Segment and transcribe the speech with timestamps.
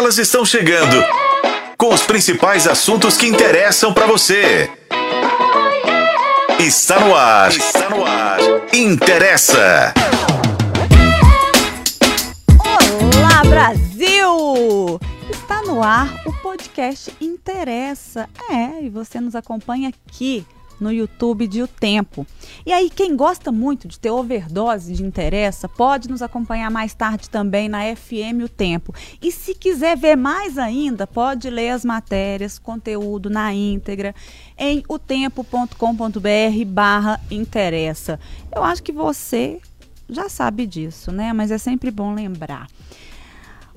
[0.00, 0.96] Elas estão chegando
[1.76, 4.70] com os principais assuntos que interessam para você.
[6.58, 7.50] Está no ar.
[7.50, 8.38] Está no ar.
[8.72, 9.92] Interessa.
[12.58, 14.98] Olá, Brasil!
[15.30, 18.26] Está no ar o podcast Interessa.
[18.48, 20.46] É, e você nos acompanha aqui
[20.80, 22.26] no YouTube de O Tempo.
[22.64, 27.28] E aí, quem gosta muito de ter overdose de interessa, pode nos acompanhar mais tarde
[27.28, 28.94] também na FM O Tempo.
[29.20, 34.14] E se quiser ver mais ainda, pode ler as matérias, conteúdo na íntegra
[34.58, 38.18] em otempo.com.br barra interessa.
[38.54, 39.60] Eu acho que você
[40.08, 41.32] já sabe disso, né?
[41.32, 42.66] Mas é sempre bom lembrar.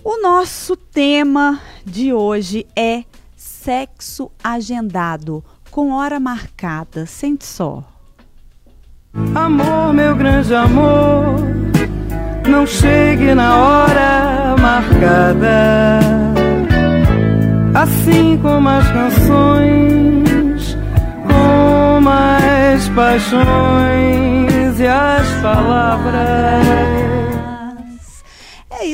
[0.04, 5.44] O nosso tema de hoje é sexo agendado
[5.74, 7.08] com hora marcada.
[7.08, 7.84] Sente só.
[9.34, 11.36] Amor, meu grande amor,
[12.48, 16.00] não chegue na hora marcada.
[17.74, 20.78] Assim como as canções,
[21.28, 27.23] como as paixões e as palavras.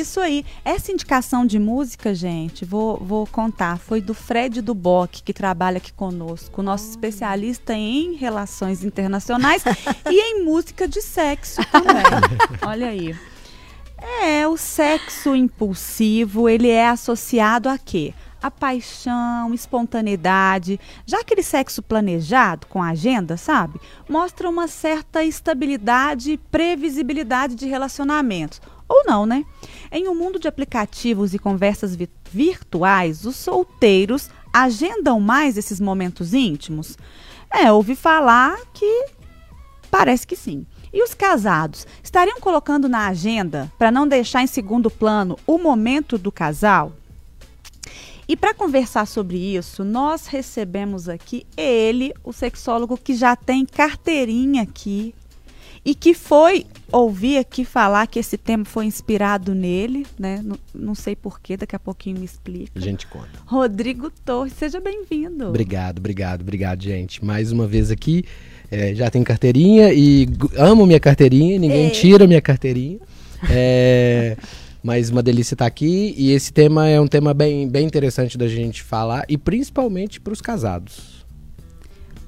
[0.00, 0.46] Isso aí.
[0.64, 5.92] Essa indicação de música, gente, vou, vou contar, foi do Fred Duboc, que trabalha aqui
[5.92, 9.62] conosco, nosso especialista em relações internacionais
[10.10, 12.02] e em música de sexo também.
[12.66, 13.14] Olha aí.
[14.22, 18.14] É, o sexo impulsivo, ele é associado a quê?
[18.42, 20.80] A paixão, espontaneidade.
[21.04, 23.78] Já aquele sexo planejado, com agenda, sabe?
[24.08, 29.44] Mostra uma certa estabilidade e previsibilidade de relacionamentos ou não, né?
[29.92, 36.32] Em um mundo de aplicativos e conversas vi virtuais, os solteiros agendam mais esses momentos
[36.32, 36.96] íntimos?
[37.52, 39.06] É, ouvi falar que
[39.90, 40.64] parece que sim.
[40.92, 46.16] E os casados estariam colocando na agenda para não deixar em segundo plano o momento
[46.16, 46.92] do casal?
[48.28, 54.62] E para conversar sobre isso, nós recebemos aqui ele, o sexólogo que já tem carteirinha
[54.62, 55.12] aqui
[55.84, 60.40] e que foi ouvir aqui falar que esse tema foi inspirado nele, né?
[60.44, 62.72] Não, não sei porquê, daqui a pouquinho me explica.
[62.74, 63.28] A gente conta.
[63.46, 65.48] Rodrigo Torres, seja bem-vindo.
[65.48, 67.24] Obrigado, obrigado, obrigado, gente.
[67.24, 68.24] Mais uma vez aqui,
[68.70, 71.90] é, já tenho carteirinha e amo minha carteirinha, ninguém Ei.
[71.90, 72.98] tira minha carteirinha.
[73.48, 74.36] É,
[74.82, 78.48] mas uma delícia estar aqui e esse tema é um tema bem, bem interessante da
[78.48, 81.09] gente falar e principalmente para os casados.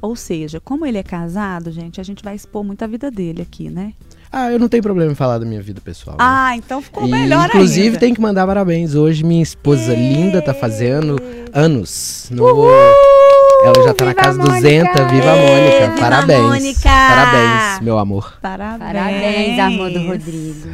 [0.02, 3.40] Ou seja, como ele é casado, gente, a gente vai expor muito a vida dele
[3.40, 3.94] aqui, né?
[4.32, 6.16] Ah, eu não tenho problema em falar da minha vida pessoal.
[6.16, 6.24] Né?
[6.26, 8.00] Ah, então ficou e, melhor inclusive, ainda.
[8.00, 8.96] tem que mandar parabéns.
[8.96, 11.16] Hoje minha esposa linda tá fazendo
[11.52, 12.28] anos.
[12.32, 12.66] No...
[13.62, 14.62] Ela já tá na casa 200.
[14.62, 15.86] Viva a Mônica.
[15.86, 16.42] Viva parabéns.
[16.42, 16.80] Mônica.
[16.82, 18.38] Parabéns, meu amor.
[18.42, 18.92] Parabéns.
[18.92, 20.68] Parabéns, amor do Rodrigo.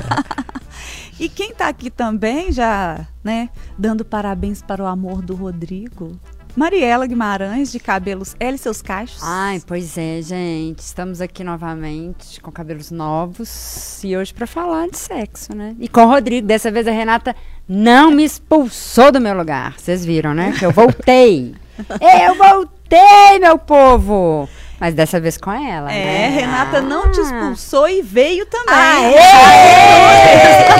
[1.20, 6.18] e quem tá aqui também já, né, dando parabéns para o amor do Rodrigo,
[6.56, 9.20] Mariela Guimarães, de cabelos L seus cachos.
[9.22, 10.80] Ai, pois é, gente.
[10.80, 15.74] Estamos aqui novamente com cabelos novos e hoje para falar de sexo, né?
[15.78, 16.46] E com o Rodrigo.
[16.46, 17.34] Dessa vez a Renata
[17.68, 19.74] não me expulsou do meu lugar.
[19.78, 20.52] Vocês viram, né?
[20.58, 21.54] Que eu voltei.
[22.26, 24.48] eu voltei, meu povo!
[24.80, 25.92] Mas dessa vez com ela.
[25.92, 26.28] É, né?
[26.30, 26.80] Renata ah.
[26.80, 28.74] não te expulsou e veio também.
[28.74, 29.18] Aê!
[29.18, 30.70] Aê!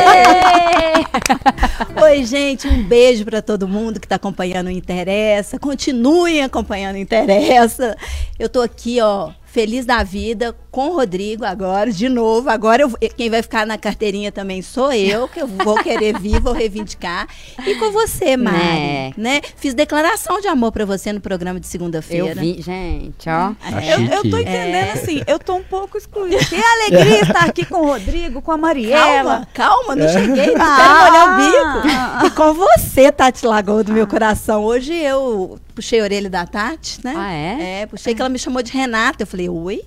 [2.03, 5.59] Oi, gente, um beijo para todo mundo que está acompanhando o Interessa.
[5.59, 7.95] Continuem acompanhando o Interessa.
[8.39, 12.49] Eu tô aqui, ó, feliz da vida com o Rodrigo agora, de novo.
[12.49, 16.41] Agora eu, quem vai ficar na carteirinha também sou eu, que eu vou querer vir,
[16.41, 17.27] vou reivindicar.
[17.67, 19.13] E com você, Mari, né?
[19.17, 19.41] né?
[19.57, 22.41] Fiz declaração de amor para você no programa de segunda-feira.
[22.41, 23.53] Eu vi, gente, ó.
[23.81, 23.95] É.
[23.95, 24.93] Eu, eu tô entendendo é.
[24.93, 26.39] assim, eu tô um pouco excluída.
[26.45, 29.49] Que alegria estar aqui com o Rodrigo, com a Mariela.
[29.53, 32.27] Calma, calma, não cheguei, não ah, quero molhar o bico.
[32.27, 34.63] E com você, Tati Lagoa do meu coração.
[34.65, 37.15] Hoje eu puxei a orelha da Tati, né?
[37.17, 37.81] Ah, é?
[37.81, 39.23] É, puxei que ela me chamou de Renata.
[39.23, 39.83] Eu falei, oi?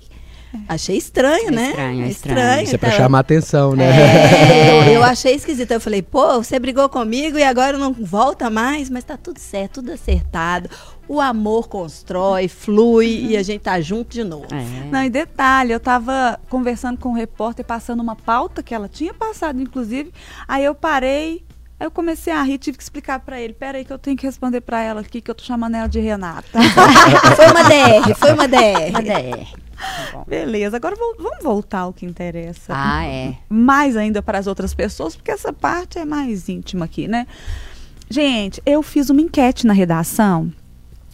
[0.68, 1.68] Achei estranho, é né?
[1.68, 2.64] Estranho, é estranho.
[2.64, 3.90] Isso é pra chamar atenção, né?
[4.90, 5.70] É, eu, achei esquisito.
[5.70, 9.74] Eu falei, pô, você brigou comigo e agora não volta mais, mas tá tudo certo,
[9.74, 10.68] tudo acertado.
[11.08, 13.30] O amor constrói, flui uhum.
[13.30, 14.46] e a gente tá junto de novo.
[14.52, 14.90] É.
[14.90, 19.12] Não, e detalhe, eu tava conversando com um repórter, passando uma pauta que ela tinha
[19.12, 20.12] passado, inclusive.
[20.46, 21.44] Aí eu parei,
[21.78, 23.52] Aí eu comecei a rir, tive que explicar para ele.
[23.52, 25.88] Pera aí que eu tenho que responder para ela aqui, que eu tô chamando ela
[25.88, 26.46] de Renata.
[27.36, 28.90] foi uma DR, foi uma DR.
[28.90, 29.64] Uma DR.
[30.12, 32.72] Tá Beleza, agora vamos voltar ao que interessa.
[32.74, 33.36] Ah, é.
[33.48, 37.26] Mais ainda para as outras pessoas, porque essa parte é mais íntima aqui, né?
[38.08, 40.52] Gente, eu fiz uma enquete na redação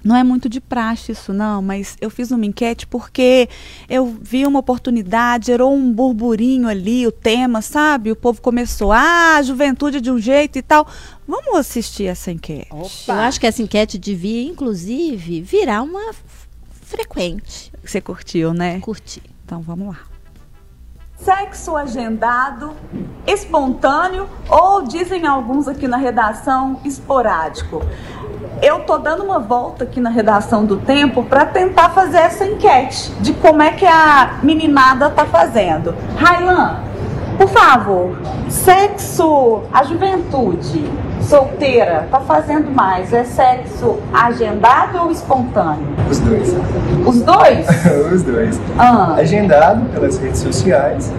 [0.02, 3.49] Não é muito de praxe isso, não, mas eu fiz uma enquete porque
[3.88, 8.11] eu vi uma oportunidade, gerou um burburinho ali, o tema, sabe?
[8.11, 10.87] O povo começou, ah, a juventude de um jeito e tal.
[11.29, 12.69] Vamos assistir essa enquete.
[12.70, 16.12] Eu acho que essa enquete devia, inclusive, virar uma
[16.82, 17.70] frequente.
[17.85, 18.81] Você curtiu, né?
[18.81, 19.23] Curtir.
[19.44, 20.09] Então vamos lá.
[21.25, 22.72] Sexo agendado,
[23.26, 27.82] espontâneo ou dizem alguns aqui na redação esporádico.
[28.62, 33.12] Eu tô dando uma volta aqui na redação do Tempo para tentar fazer essa enquete
[33.20, 35.94] de como é que a meninada tá fazendo.
[36.17, 36.81] Railan,
[37.40, 38.19] por favor,
[38.50, 40.84] sexo, a juventude
[41.22, 43.14] solteira tá fazendo mais?
[43.14, 45.87] É sexo agendado ou espontâneo?
[46.10, 46.54] Os dois.
[47.06, 47.66] Os dois?
[48.12, 48.60] Os dois.
[48.78, 49.14] Ah.
[49.14, 51.10] Agendado pelas redes sociais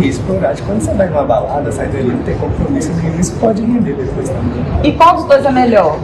[0.00, 0.68] e esporádico.
[0.68, 4.28] Quando você vai numa balada, sai dali, não tem compromisso nenhum, isso pode render depois
[4.28, 4.64] também.
[4.84, 5.98] E qual dos dois é melhor?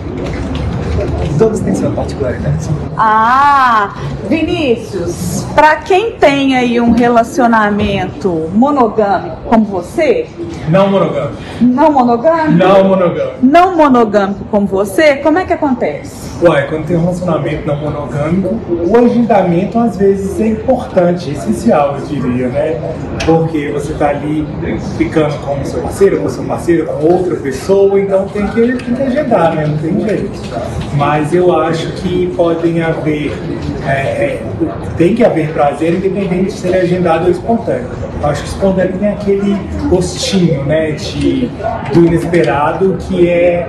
[1.38, 2.68] Todos têm sua particularidade.
[2.96, 3.94] Ah,
[4.28, 10.26] Vinícius, para quem tem aí um relacionamento monogâmico como você,
[10.68, 11.34] Não monogâmico.
[11.60, 12.52] não monogâmico?
[12.52, 13.34] Não monogâmico.
[13.42, 16.30] Não monogâmico como você, como é que acontece?
[16.42, 18.54] Uai, quando tem um relacionamento não monogâmico,
[18.86, 22.80] o agendamento às vezes é importante, essencial, eu diria, né?
[23.26, 24.46] Porque você tá ali
[24.96, 28.72] ficando com o seu parceiro, com o seu parceiro, com outra pessoa, então tem que,
[28.84, 29.66] tem que agendar, né?
[29.66, 30.30] Não tem jeito.
[30.96, 33.32] Mas eu acho que podem haver,
[33.86, 34.42] é, é,
[34.96, 37.88] tem que haver prazer independente de ser agendado ou espontâneo.
[38.20, 39.56] Eu acho que espontâneo tem aquele
[39.88, 41.50] gostinho, né, de,
[41.92, 43.68] do inesperado que é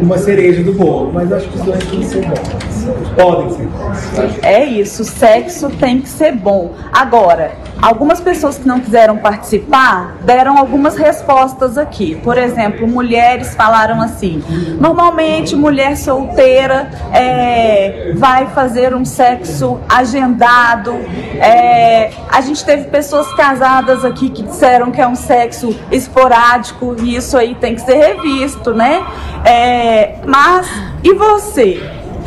[0.00, 2.72] uma cereja do bolo, mas eu acho que os dois têm que ser bons.
[3.16, 4.38] Podem ser bons.
[4.42, 6.72] É isso, sexo tem que ser bom.
[6.92, 12.16] Agora, algumas pessoas que não quiseram participar deram algumas respostas aqui.
[12.22, 14.42] Por exemplo, mulheres falaram assim:
[14.80, 19.51] normalmente mulher solteira é, vai fazer um sexo
[19.88, 20.92] agendado.
[21.40, 27.16] É, a gente teve pessoas casadas aqui que disseram que é um sexo esporádico e
[27.16, 29.04] isso aí tem que ser revisto, né?
[29.44, 30.66] É, mas
[31.02, 31.80] e você?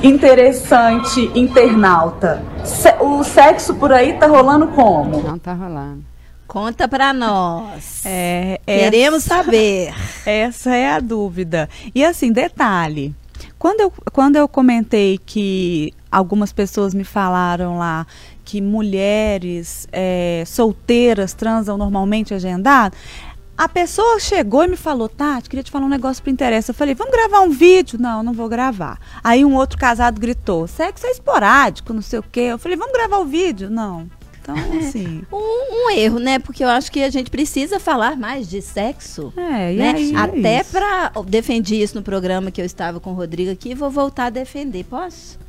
[0.04, 2.44] interessante internauta.
[2.64, 5.22] Se- o sexo por aí tá rolando como?
[5.22, 6.04] Não tá rolando.
[6.48, 8.04] Conta pra nós.
[8.06, 9.94] É, Queremos saber.
[10.26, 11.68] Essa é a dúvida.
[11.94, 13.16] E assim, detalhe.
[13.66, 18.06] Quando eu, quando eu comentei que algumas pessoas me falaram lá
[18.44, 22.96] que mulheres é, solteiras transam normalmente agendado,
[23.58, 26.70] a pessoa chegou e me falou, Tati, queria te falar um negócio pro interesse.
[26.70, 28.00] Eu falei, vamos gravar um vídeo?
[28.00, 29.00] Não, não vou gravar.
[29.24, 32.42] Aí um outro casado gritou, sexo é esporádico, não sei o quê.
[32.42, 33.68] Eu falei, vamos gravar o vídeo?
[33.68, 34.08] Não.
[34.46, 35.24] Então, assim.
[35.34, 36.38] Um, um erro, né?
[36.38, 39.34] Porque eu acho que a gente precisa falar mais de sexo.
[39.36, 39.94] É, e né?
[39.96, 40.72] aí, é Até isso.
[40.72, 41.12] pra.
[41.26, 44.84] Defendi isso no programa que eu estava com o Rodrigo aqui vou voltar a defender.
[44.86, 45.40] Posso?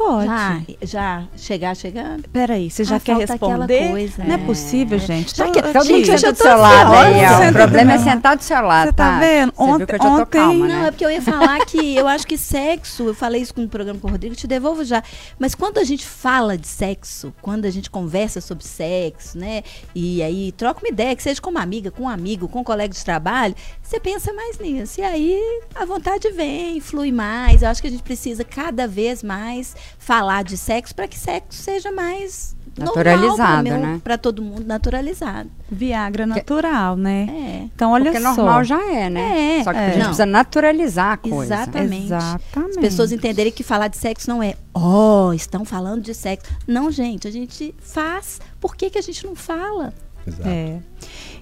[0.00, 0.26] Pode.
[0.26, 2.26] Já, já chegar chegando?
[2.30, 3.90] Peraí, você já Ah, quer responder?
[3.90, 4.46] coisa, Não é né?
[4.46, 5.34] possível, gente.
[5.34, 7.50] Que- Tia, Todo mundo senta do tô seu lado aí, ó.
[7.50, 9.52] O problema é sentar do seu lado, Você tá vendo?
[9.58, 10.88] Ontem- ontem- calma, Não, né?
[10.88, 13.68] é porque eu ia falar que eu acho que sexo, eu falei isso com o
[13.68, 15.02] programa com o Rodrigo, te devolvo já.
[15.38, 19.62] Mas quando a gente fala de sexo, quando a gente conversa sobre sexo, né?
[19.94, 22.64] E aí troca uma ideia, que seja com uma amiga, com um amigo, com um
[22.64, 24.98] colega de trabalho, você pensa mais nisso.
[24.98, 27.60] E aí a vontade vem, flui mais.
[27.60, 31.62] Eu acho que a gente precisa cada vez mais falar de sexo para que sexo
[31.62, 34.00] seja mais Naturalizado, normal né?
[34.02, 35.50] Para todo mundo, naturalizado.
[35.70, 37.28] Viagra natural, né?
[37.28, 37.56] É.
[37.74, 38.34] Então, olha Porque só.
[38.34, 39.58] normal já é, né?
[39.58, 39.82] É, Só que é.
[39.82, 40.04] a gente Não.
[40.06, 41.54] precisa naturalizar a coisa.
[41.54, 42.06] Exatamente.
[42.06, 42.70] Exatamente.
[42.70, 46.50] As pessoas entenderem que falar de sexo não é, ó, estão falando de sexo.
[46.66, 48.40] Não, gente, a gente faz.
[48.60, 49.92] Por que, que a gente não fala?
[50.26, 50.48] Exato.
[50.48, 50.78] É.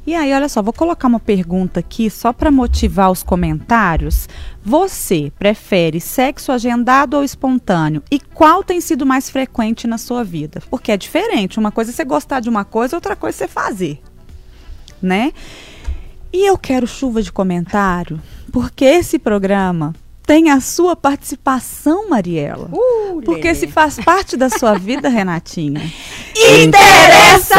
[0.07, 4.29] E aí, olha só, vou colocar uma pergunta aqui só para motivar os comentários.
[4.65, 8.03] Você prefere sexo agendado ou espontâneo?
[8.11, 10.63] E qual tem sido mais frequente na sua vida?
[10.71, 11.59] Porque é diferente.
[11.59, 14.01] Uma coisa é você gostar de uma coisa, outra coisa é você fazer.
[15.03, 15.33] Né?
[16.33, 18.21] E eu quero chuva de comentário,
[18.51, 19.95] porque esse programa
[20.29, 22.69] tem a sua participação, Mariela.
[22.71, 25.81] Uh, Porque se faz parte da sua vida, Renatinha.
[26.37, 27.55] Interessa!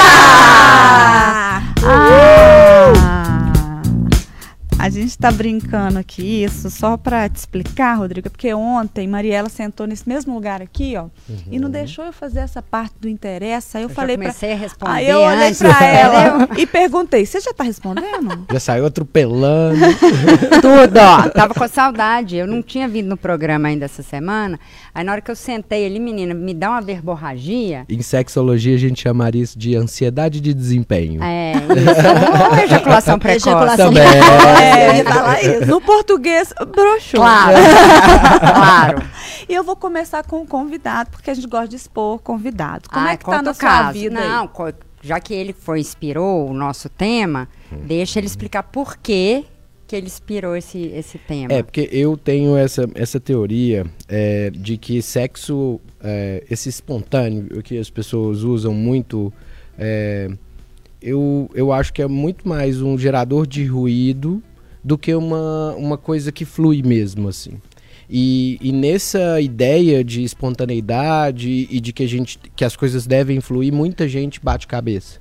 [5.22, 9.86] A gente tá brincando aqui, isso só pra te explicar, Rodrigo, porque ontem Mariela sentou
[9.86, 11.08] nesse mesmo lugar aqui, ó,
[11.52, 13.78] e não deixou eu fazer essa parte do interessa.
[13.80, 14.28] Aí eu, Eu falei pra.
[14.28, 18.46] comecei a responder Aí eu olhei pra ela e perguntei: você já tá respondendo?
[18.50, 19.78] Já saiu atropelando.
[20.62, 21.30] Tudo, ó.
[21.30, 22.38] Tava com saudade.
[22.38, 24.58] Eu não tinha vindo no programa ainda essa semana.
[24.96, 27.84] Aí na hora que eu sentei ali, menina, me dá uma verborragia.
[27.90, 31.22] em sexologia a gente chamaria isso de ansiedade de desempenho.
[31.22, 32.52] É, isso.
[32.54, 33.50] Ou ejaculação precoce.
[33.50, 34.04] Ejaculação Também.
[34.10, 34.62] precoce.
[34.62, 35.66] É, falar isso.
[35.66, 37.20] No português, broxou.
[37.20, 37.56] Claro.
[38.39, 39.01] claro.
[39.48, 42.89] E eu vou começar com o convidado, porque a gente gosta de expor convidado.
[42.89, 43.94] Como Ai, é que tá conta na o sua caso.
[44.00, 44.28] vida aí?
[44.28, 47.48] Não, co- já que ele foi inspirou o nosso tema,
[47.86, 49.46] deixa ele explicar por que
[49.88, 51.51] que ele inspirou esse, esse tema.
[51.51, 57.75] É, porque eu tenho essa, essa teoria é, de que sexo, é, esse espontâneo, que
[57.75, 59.34] as pessoas usam muito,
[59.80, 60.30] é,
[61.01, 64.44] eu, eu acho que é muito mais um gerador de ruído
[64.84, 67.54] do que uma, uma coisa que flui mesmo, assim.
[68.10, 73.40] E, e nessa ideia de espontaneidade e de que, a gente, que as coisas devem
[73.40, 75.20] fluir, muita gente bate cabeça.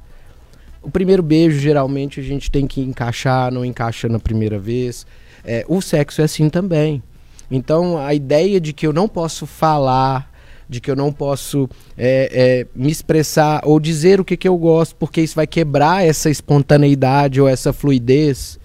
[0.80, 5.06] O primeiro beijo, geralmente, a gente tem que encaixar, não encaixa na primeira vez.
[5.44, 7.02] É, o sexo é assim também.
[7.50, 10.32] Então, a ideia de que eu não posso falar,
[10.68, 14.56] de que eu não posso é, é, me expressar ou dizer o que, que eu
[14.56, 18.58] gosto, porque isso vai quebrar essa espontaneidade ou essa fluidez,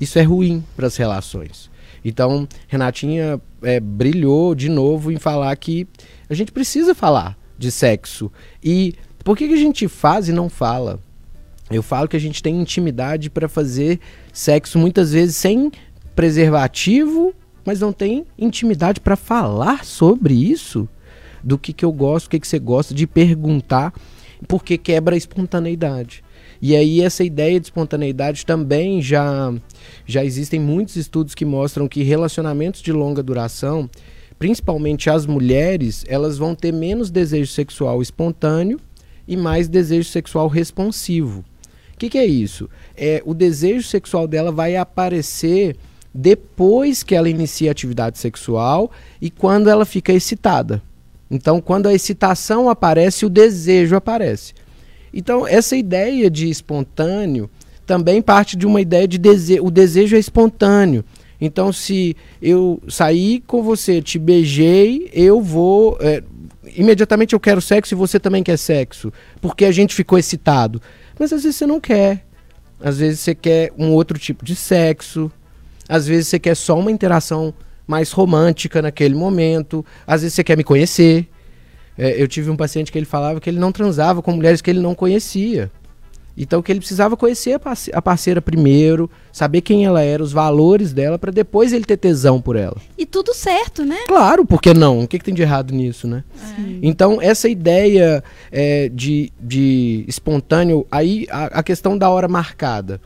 [0.00, 1.70] isso é ruim para as relações.
[2.04, 5.86] Então, Renatinha é, brilhou de novo em falar que
[6.28, 8.30] a gente precisa falar de sexo.
[8.62, 11.00] E por que, que a gente faz e não fala?
[11.70, 13.98] Eu falo que a gente tem intimidade para fazer
[14.32, 15.72] sexo muitas vezes sem
[16.14, 17.34] preservativo,
[17.64, 20.88] mas não tem intimidade para falar sobre isso.
[21.42, 23.92] Do que, que eu gosto, o que, que você gosta, de perguntar,
[24.48, 26.23] porque quebra a espontaneidade.
[26.66, 29.52] E aí essa ideia de espontaneidade também já
[30.06, 33.86] já existem muitos estudos que mostram que relacionamentos de longa duração,
[34.38, 38.80] principalmente as mulheres, elas vão ter menos desejo sexual espontâneo
[39.28, 41.44] e mais desejo sexual responsivo.
[41.92, 42.66] O que, que é isso?
[42.96, 45.76] É o desejo sexual dela vai aparecer
[46.14, 48.90] depois que ela inicia a atividade sexual
[49.20, 50.82] e quando ela fica excitada.
[51.30, 54.54] Então, quando a excitação aparece, o desejo aparece.
[55.14, 57.48] Então, essa ideia de espontâneo
[57.86, 59.64] também parte de uma ideia de desejo.
[59.64, 61.04] O desejo é espontâneo.
[61.40, 65.96] Então, se eu sair com você, te beijei, eu vou.
[66.00, 66.22] é,
[66.74, 69.12] imediatamente eu quero sexo e você também quer sexo.
[69.40, 70.82] Porque a gente ficou excitado.
[71.18, 72.24] Mas às vezes você não quer.
[72.80, 75.30] Às vezes você quer um outro tipo de sexo.
[75.88, 77.54] Às vezes você quer só uma interação
[77.86, 79.84] mais romântica naquele momento.
[80.06, 81.28] Às vezes você quer me conhecer.
[81.96, 84.70] É, eu tive um paciente que ele falava que ele não transava com mulheres que
[84.70, 85.70] ele não conhecia.
[86.36, 90.32] Então que ele precisava conhecer a parce- a parceira primeiro, saber quem ela era, os
[90.32, 92.76] valores dela, para depois ele ter tesão por ela.
[92.98, 93.98] E tudo certo, né?
[94.08, 95.04] Claro, por que não?
[95.04, 96.24] O que, que tem de errado nisso, né?
[96.82, 103.00] Então, essa ideia é, de, de espontâneo, aí a, a questão da hora marcada.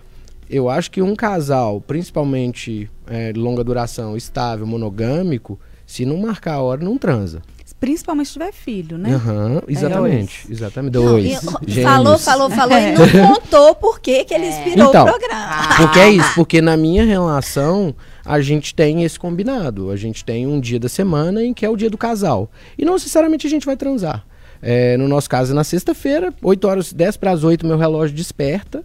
[0.48, 6.54] Eu acho que um casal, principalmente é, de longa duração, estável, monogâmico, se não marcar
[6.54, 7.42] a hora, não transa.
[7.80, 9.14] Principalmente se tiver filho, né?
[9.14, 10.50] Aham, exatamente.
[10.50, 10.94] Exatamente.
[10.94, 11.40] Não, Dois.
[11.66, 11.90] gêmeos.
[11.90, 15.68] falou, falou, falou e não contou por que que ele inspirou Então, o programa.
[15.78, 17.94] Porque é isso, porque na minha relação
[18.24, 19.90] a gente tem esse combinado.
[19.90, 22.50] A gente tem um dia da semana em que é o dia do casal.
[22.76, 24.24] E não necessariamente a gente vai transar.
[24.60, 28.82] É, no nosso caso, na sexta-feira, 8 horas, 10 para as 8, meu relógio desperta.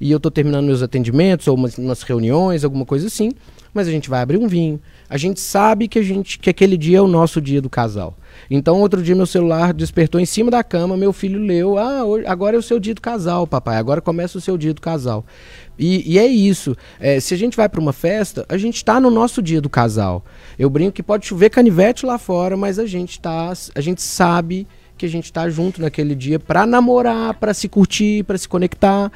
[0.00, 3.32] E eu tô terminando meus atendimentos, ou umas, umas reuniões, alguma coisa assim.
[3.74, 4.80] Mas a gente vai abrir um vinho.
[5.08, 8.14] A gente sabe que, a gente, que aquele dia é o nosso dia do casal.
[8.50, 12.56] Então, outro dia, meu celular despertou em cima da cama, meu filho leu: Ah, agora
[12.56, 13.76] é o seu dia do casal, papai.
[13.76, 15.24] Agora começa o seu dia do casal.
[15.78, 16.76] E, e é isso.
[16.98, 19.68] É, se a gente vai para uma festa, a gente está no nosso dia do
[19.68, 20.24] casal.
[20.58, 24.66] Eu brinco que pode chover canivete lá fora, mas a gente tá, a gente sabe
[24.96, 29.12] que a gente tá junto naquele dia para namorar, para se curtir, para se conectar.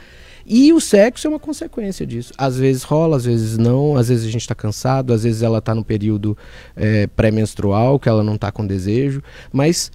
[0.53, 2.33] E o sexo é uma consequência disso.
[2.37, 5.59] Às vezes rola, às vezes não, às vezes a gente está cansado, às vezes ela
[5.59, 6.37] está no período
[6.75, 9.93] é, pré-menstrual, que ela não está com desejo, mas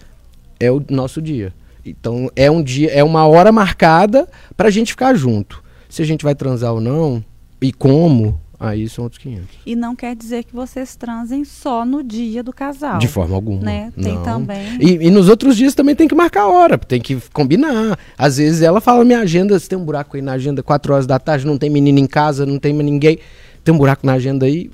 [0.58, 1.54] é o nosso dia.
[1.86, 5.62] Então é um dia, é uma hora marcada para a gente ficar junto.
[5.90, 7.22] Se a gente vai transar ou não
[7.62, 9.48] e como, aí são outros 500.
[9.66, 13.00] E não quer dizer que vocês transem só no dia do casal.
[13.00, 13.62] De forma alguma.
[13.62, 13.94] Né?
[14.02, 14.24] Tem não.
[14.24, 14.78] também.
[14.80, 17.98] E, e nos outros dias também tem que marcar a hora, tem que combinar.
[18.18, 21.08] Às vezes ela fala, minha agenda, se tem um buraco aí na agenda, 4 horas
[21.08, 23.20] da tarde, não tem menino em casa, não tem ninguém,
[23.64, 24.70] tem um buraco na agenda aí,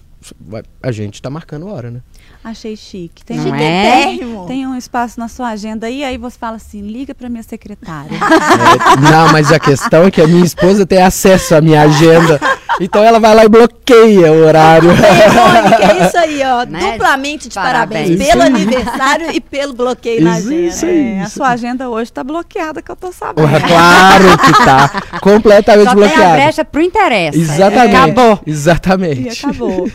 [0.81, 2.01] a gente tá marcando hora, né?
[2.43, 3.23] Achei chique.
[3.23, 4.17] Tem, Não um- é?
[4.47, 8.11] Tem um espaço na sua agenda aí, aí você fala assim, liga pra minha secretária.
[8.21, 12.39] É, não, mas a questão é que a minha esposa tem acesso à minha agenda,
[12.79, 14.89] então ela vai lá e bloqueia o horário.
[14.89, 16.65] Mônica, é isso aí, ó.
[16.65, 16.91] Né?
[16.91, 18.29] Duplamente de parabéns, Parabéns.
[18.29, 20.67] pelo aniversário e pelo bloqueio na Isso, agenda.
[20.67, 20.85] isso.
[20.85, 23.47] É, a sua agenda hoje tá bloqueada, que eu tô sabendo.
[23.47, 26.33] Porra, claro que tá completamente Só tem a bloqueado.
[26.35, 27.39] brecha pro interesse.
[27.39, 27.95] Exatamente.
[27.95, 28.39] Acabou.
[28.45, 29.45] E Exatamente.
[29.45, 29.89] acabou.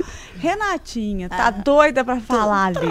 [0.47, 2.87] Renatinha, tá doida pra falar ali.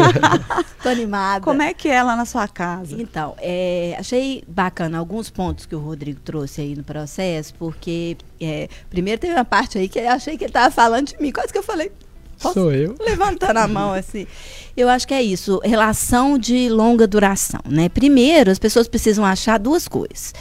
[0.82, 1.44] Tô animada.
[1.44, 2.96] Como é que é lá na sua casa?
[2.98, 8.68] Então, é, achei bacana alguns pontos que o Rodrigo trouxe aí no processo, porque é,
[8.88, 11.52] primeiro teve uma parte aí que eu achei que ele estava falando de mim, quase
[11.52, 11.92] que eu falei,
[12.40, 12.54] Posso?
[12.54, 12.96] Sou eu.
[12.98, 14.26] levantando a mão assim.
[14.74, 17.88] Eu acho que é isso, relação de longa duração, né?
[17.90, 20.32] Primeiro, as pessoas precisam achar duas coisas.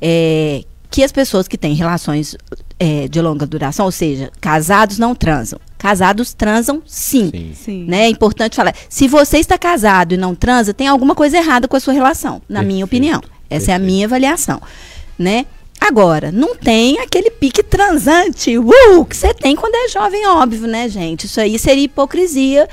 [0.00, 2.36] É, que as pessoas que têm relações
[2.78, 5.60] é, de longa duração, ou seja, casados não transam.
[5.76, 7.30] Casados transam sim.
[7.30, 7.52] Sim.
[7.54, 7.84] Sim.
[7.84, 8.04] Né?
[8.04, 8.74] É importante falar.
[8.88, 12.42] Se você está casado e não transa, tem alguma coisa errada com a sua relação,
[12.48, 13.12] na minha Perfeito.
[13.12, 13.38] opinião.
[13.48, 13.92] Essa é a Perfeito.
[13.92, 14.60] minha avaliação,
[15.18, 15.46] né?
[15.80, 20.88] Agora, não tem aquele pique transante, uh, que você tem quando é jovem, óbvio, né,
[20.88, 21.26] gente?
[21.26, 22.68] Isso aí seria hipocrisia.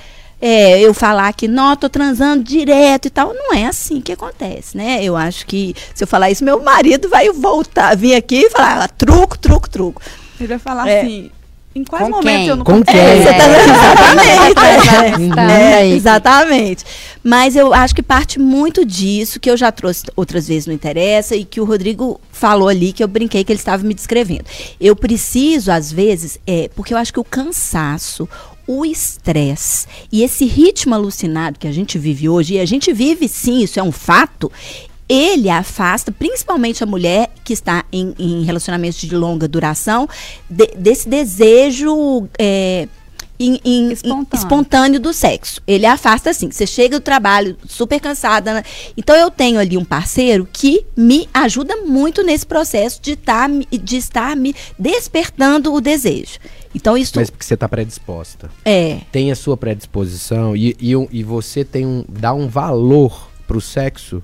[0.47, 3.33] É, eu falar que, não, tô transando direto e tal.
[3.33, 5.03] Não é assim que acontece, né?
[5.03, 8.83] Eu acho que, se eu falar isso, meu marido vai voltar, vir aqui e falar,
[8.83, 9.99] ah, truco, truco, truco.
[10.39, 11.01] Ele vai falar É.
[11.01, 11.31] assim,
[11.75, 12.47] em quais Com momentos quem?
[12.47, 12.95] eu não Com quem?
[12.95, 15.29] É, você tá exatamente.
[15.33, 15.51] Bastante.
[15.51, 16.85] É, exatamente.
[17.23, 21.35] Mas eu acho que parte muito disso, que eu já trouxe outras vezes no Interessa,
[21.35, 24.45] e que o Rodrigo falou ali, que eu brinquei que ele estava me descrevendo.
[24.79, 28.29] Eu preciso, às vezes, é, porque eu acho que o cansaço,
[28.67, 33.27] o estresse e esse ritmo alucinado que a gente vive hoje, e a gente vive
[33.27, 34.51] sim, isso é um fato,
[35.07, 40.10] ele afasta, principalmente a mulher que está em, em relacionamentos de longa duração,
[40.50, 42.88] de- desse desejo é,
[43.39, 44.27] em- em- Espontâneo.
[44.34, 45.62] espontâneo do sexo.
[45.67, 46.50] Ele afasta assim.
[46.50, 48.53] Você chega do trabalho super cansada.
[48.55, 48.63] né?
[48.98, 53.98] Então eu tenho ali um parceiro que me ajuda muito nesse processo de, tá, de
[53.98, 56.39] estar me despertando o desejo.
[56.75, 58.50] Então isso Mas porque você tá predisposta.
[58.65, 58.98] é.
[59.12, 64.22] Tem a sua predisposição e, e, e você tem um, dá um valor pro sexo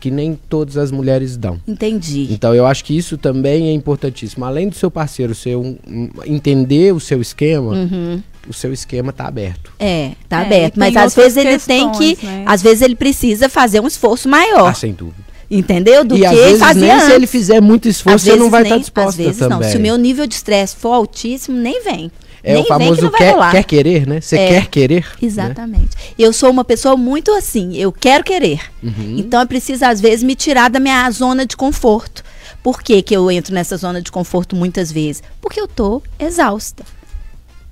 [0.00, 1.60] que nem todas as mulheres dão.
[1.66, 2.26] Entendi.
[2.32, 4.44] Então eu acho que isso também é importantíssimo.
[4.44, 8.20] Além do seu parceiro ser um, um- entender o seu esquema, Uhum.
[8.48, 9.72] o seu esquema tá aberto.
[9.78, 10.76] É, tá É, aberto.
[10.76, 12.16] Mas às vezes outras ele tem que.
[12.16, 12.44] questões, né?
[12.48, 14.66] Às vezes ele precisa fazer um esforço maior.
[14.70, 15.22] Ah, sem dúvida.
[15.58, 16.04] Entendeu?
[16.04, 17.04] Do e que às vezes fazer nem antes.
[17.06, 19.58] se ele fizer muito esforço, você não vai estar nem- disposta Às vezes também.
[19.58, 19.68] não.
[19.70, 22.10] Se o meu nível de estresse for altíssimo, nem vem.
[22.44, 24.20] É nem o que famoso vai quer, quer querer, né?
[24.20, 24.48] Você É.
[24.48, 25.02] quer querer.
[25.02, 25.12] né?
[25.22, 25.90] Exatamente.
[26.18, 28.60] Eu sou uma pessoa muito assim, eu quero querer.
[28.82, 29.14] Uhum.
[29.18, 32.24] Então eu preciso, às vezes, me tirar da minha zona de conforto.
[32.60, 35.22] Por que, que eu entro nessa zona de conforto muitas vezes?
[35.40, 36.84] Porque eu tô exausta.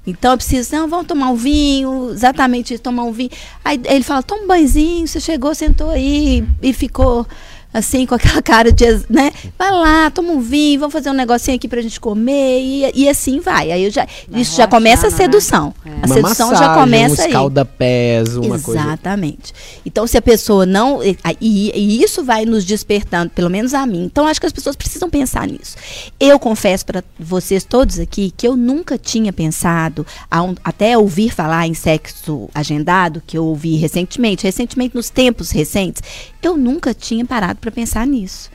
[0.07, 3.31] Então eu preciso, não, vamos tomar um vinho, exatamente isso, tomar um vinho.
[3.65, 7.26] Aí ele fala, toma um banhozinho, você chegou, sentou aí e ficou
[7.73, 9.33] assim, com aquela cara de, né?
[9.59, 13.09] Vai lá, toma um vinho, vamos fazer um negocinho aqui pra gente comer e, e
[13.09, 13.71] assim vai.
[13.73, 15.17] Aí eu já, Vai isso já começa a né?
[15.17, 15.75] sedução.
[15.85, 15.91] É.
[15.91, 17.30] A Uma sedução já massagem, começa um aí.
[17.30, 18.80] escalda-pés, uma coisa.
[18.80, 19.52] Exatamente.
[19.85, 21.02] Então, se a pessoa não.
[21.02, 24.04] E, e- e isso vai nos despertando, pelo menos a mim.
[24.04, 25.76] Então, acho que as pessoas precisam pensar nisso.
[26.19, 31.30] Eu confesso para vocês todos aqui que eu nunca tinha pensado, a um- até ouvir
[31.33, 36.02] falar em sexo agendado, que eu ouvi recentemente, recentemente, nos tempos recentes,
[36.47, 38.50] eu nunca tinha parado para pensar nisso.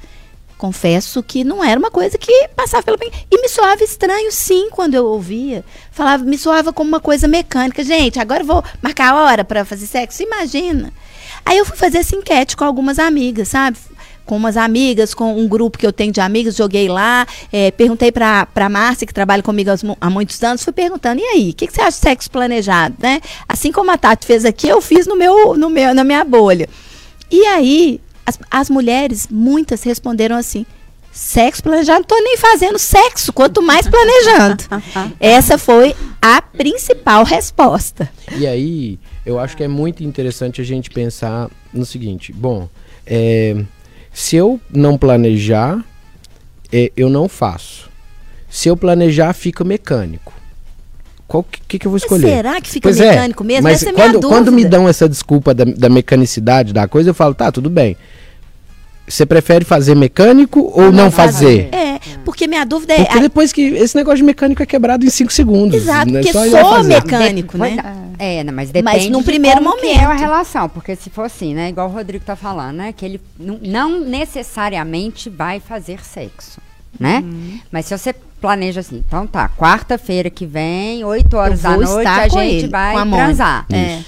[0.58, 3.12] Confesso que não era uma coisa que passava pelo bem.
[3.30, 5.66] E me soava estranho, sim, quando eu ouvia.
[5.92, 7.84] Falava, me soava como uma coisa mecânica.
[7.84, 10.24] Gente, agora vou marcar a hora para fazer sexo.
[10.24, 10.94] Imagina.
[11.46, 13.78] Aí eu fui fazer essa enquete com algumas amigas, sabe?
[14.26, 18.12] Com umas amigas, com um grupo que eu tenho de amigas, joguei lá, eh, perguntei
[18.12, 19.70] pra, pra Márcia, que trabalha comigo
[20.02, 22.96] há muitos anos, fui perguntando, e aí, o que, que você acha de sexo planejado,
[22.98, 23.22] né?
[23.48, 26.68] Assim como a Tati fez aqui, eu fiz no meu, no meu, na minha bolha.
[27.32, 30.66] E aí, as, as mulheres, muitas responderam assim:
[31.12, 34.64] sexo planejado, não tô nem fazendo sexo, quanto mais planejando.
[35.20, 38.10] Essa foi a principal resposta.
[38.38, 42.68] E aí, eu acho que é muito interessante a gente pensar no seguinte: bom,
[43.06, 43.64] é,
[44.14, 45.84] se eu não planejar,
[46.72, 47.90] é, eu não faço.
[48.50, 50.34] Se eu planejar, fica mecânico.
[51.28, 52.36] Qual que, que, que eu vou Mas escolher?
[52.36, 53.64] será que fica Pois é, mecânico mesmo?
[53.64, 54.28] Mas Essa é a minha quando, dúvida.
[54.30, 57.98] quando me dão essa desculpa da, da mecanicidade da coisa, eu falo, tá, tudo bem.
[59.08, 61.70] Você prefere fazer mecânico ou não, fazer?
[61.72, 63.04] É, porque minha dúvida é.
[63.06, 65.76] Porque depois que esse negócio de mecânico é quebrado em 5 segundos.
[65.76, 66.22] Exato, né?
[66.22, 66.88] porque Só fazer.
[66.90, 67.78] mecânico, né?
[68.18, 70.20] É, né, mas depende num de primeiro que é a momento.
[70.20, 73.60] relação, porque se for assim, né, igual o Rodrigo tá falando, né, que ele não,
[73.62, 76.60] não necessariamente vai fazer sexo,
[77.00, 77.22] né?
[77.24, 77.60] Uhum.
[77.70, 82.28] Mas se você planeja assim, então tá, quarta-feira que vem, 8 horas da noite, a
[82.28, 83.66] gente ele, vai a transar.
[83.72, 84.02] É.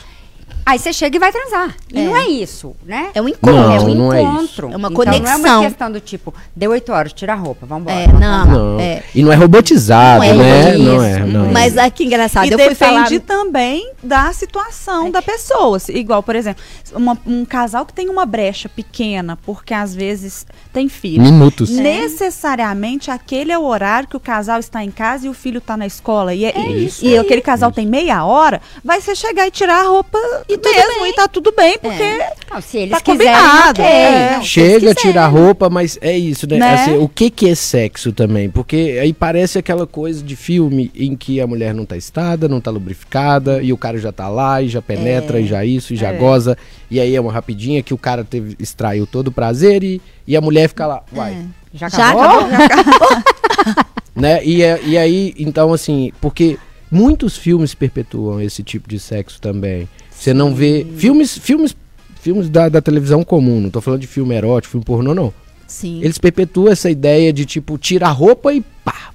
[0.63, 1.73] Aí você chega e vai transar.
[1.93, 2.03] E É.
[2.03, 3.09] não é isso, né?
[3.15, 3.53] É um encontro.
[3.55, 4.69] Não, é um não é encontro.
[4.69, 5.59] É uma Então, Não é conexão.
[5.61, 7.95] uma questão do tipo, deu oito horas, tira a roupa, vambora.
[7.95, 8.45] É, vamos não.
[8.73, 8.79] Não.
[8.81, 9.01] é.
[9.15, 10.75] E não é robotizado, Não é né?
[10.75, 10.83] isso.
[10.83, 11.51] Não é, não é.
[11.53, 13.03] Mas aqui engraçado, E eu fui falar.
[13.03, 15.77] depende também da situação da pessoa.
[15.87, 16.61] Igual, por exemplo,
[16.93, 20.45] uma- um casal que tem uma brecha pequena, porque às vezes
[20.77, 21.23] tem filho.
[21.23, 21.71] Minutos.
[21.71, 25.75] Necessariamente aquele é o horário que o casal está em casa e o filho está
[25.75, 26.35] na escola.
[26.35, 29.51] E, é, e- isso, e é aquele casal tem meia hora, vai ser chegar e
[29.51, 31.09] tirar a roupa E tudo mesmo bem.
[31.11, 32.19] e tá tudo bem, porque
[32.51, 33.91] Não, se eles Tá quiserem, combinado, ok.
[33.91, 34.31] é.
[34.35, 36.57] Não, Chega, tira a roupa, mas é isso, né?
[36.57, 36.73] Né?
[36.75, 38.47] Assim, o que que é sexo também?
[38.49, 42.61] Porque aí parece aquela coisa de filme em que a mulher não tá estada, não
[42.61, 45.97] tá lubrificada, e o cara já tá lá, e já penetra, e já isso, e
[45.97, 46.55] já goza.
[46.89, 50.35] E aí é uma rapidinha que o cara teve, extraiu todo o prazer e, e
[50.35, 51.45] a mulher fica lá, uai.
[51.73, 52.39] Já Já acabou?
[52.41, 53.85] acabou?
[54.15, 54.43] né?
[54.43, 56.57] E, é- e aí, então, assim, porque
[56.91, 59.87] muitos filmes perpetuam esse tipo de sexo também.
[60.11, 60.85] Você não vê.
[60.97, 61.75] Filmes, filmes,
[62.19, 65.33] filmes da, da televisão comum, não tô falando de filme erótico, filme pornô, não.
[65.67, 66.01] Sim.
[66.01, 69.11] Eles perpetuam essa ideia de tipo, tira a roupa e pá.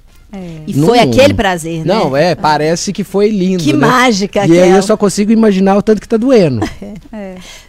[0.66, 1.94] E Não- foi aquele prazer, né?
[1.94, 3.62] Não, é, parece que foi lindo.
[3.62, 3.86] Que né?
[3.86, 6.60] mágica E aí eu só consigo imaginar o tanto que tá doendo.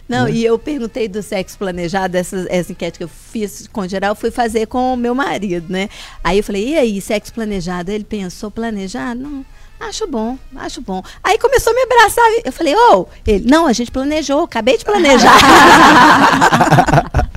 [0.08, 4.12] Não, e eu perguntei do sexo planejado, essa, essa enquete que eu fiz com geral,
[4.12, 5.88] eu fui fazer com o meu marido, né?
[6.22, 7.90] Aí eu falei, e aí, sexo planejado?
[7.90, 9.20] Ele pensou, planejado?
[9.20, 9.44] Não.
[9.80, 11.02] Acho bom, acho bom.
[11.22, 12.24] Aí começou a me abraçar.
[12.44, 15.36] Eu falei, ô, ele, não, a gente planejou, acabei de planejar.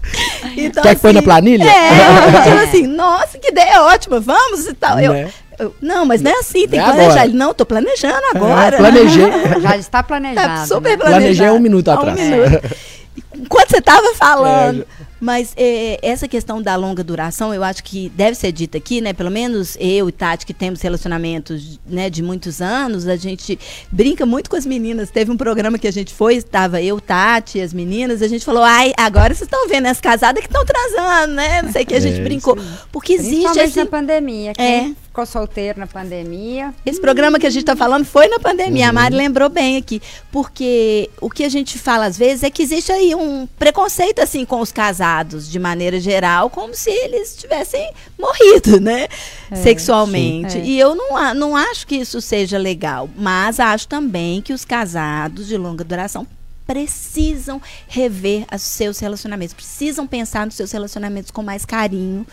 [0.56, 1.64] então, Quer que põe na planilha?
[1.64, 5.00] É, tipo assim, nossa, que ideia ótima, vamos e tal.
[5.00, 5.30] Eu, Né?
[5.60, 7.12] eu, não, mas não é assim, tem É que planejar.
[7.12, 7.26] agora.
[7.26, 8.76] Ele, não, tô planejando agora.
[8.76, 9.32] É, planejei.
[9.62, 10.48] Já está planejado.
[10.48, 10.98] Tá super né?
[10.98, 11.22] planejado.
[11.22, 12.20] Planejei um minuto atrás.
[12.20, 12.62] minuto.
[13.36, 14.82] Enquanto você estava falando.
[14.82, 19.02] É, Mas é, essa questão da longa duração, eu acho que deve ser dita aqui,
[19.02, 19.14] né?
[19.14, 23.58] Pelo menos eu e Tati, que temos relacionamentos né, de muitos anos, a gente
[23.92, 25.10] brinca muito com as meninas.
[25.10, 28.64] Teve um programa que a gente foi, estava eu, Tati, as meninas, a gente falou,
[28.64, 31.62] ai, agora vocês estão vendo as casadas que estão transando, né?
[31.62, 32.58] Não sei o que, a gente É, brincou.
[32.92, 34.54] Porque existe esse, na pandemia.
[34.58, 34.92] É.
[35.18, 36.72] Ficou solteiro na pandemia.
[36.86, 38.84] esse programa que a gente está falando foi na pandemia.
[38.84, 38.90] Uhum.
[38.92, 40.00] A Mari lembrou bem aqui.
[40.32, 44.46] Porque o que a gente fala às vezes é que existe aí um preconceito assim
[44.46, 49.08] com os casados, de maneira geral, como se eles tivessem morrido, né?
[49.56, 50.52] Sexualmente.
[50.52, 50.60] sim.
[50.60, 50.66] É.
[50.66, 53.10] E eu não, não acho que isso seja legal.
[53.18, 56.28] Mas acho também que os casados de longa duração
[56.68, 62.28] precisam rever os seus relacionamentos, precisam pensar nos seus relacionamentos com mais carinho,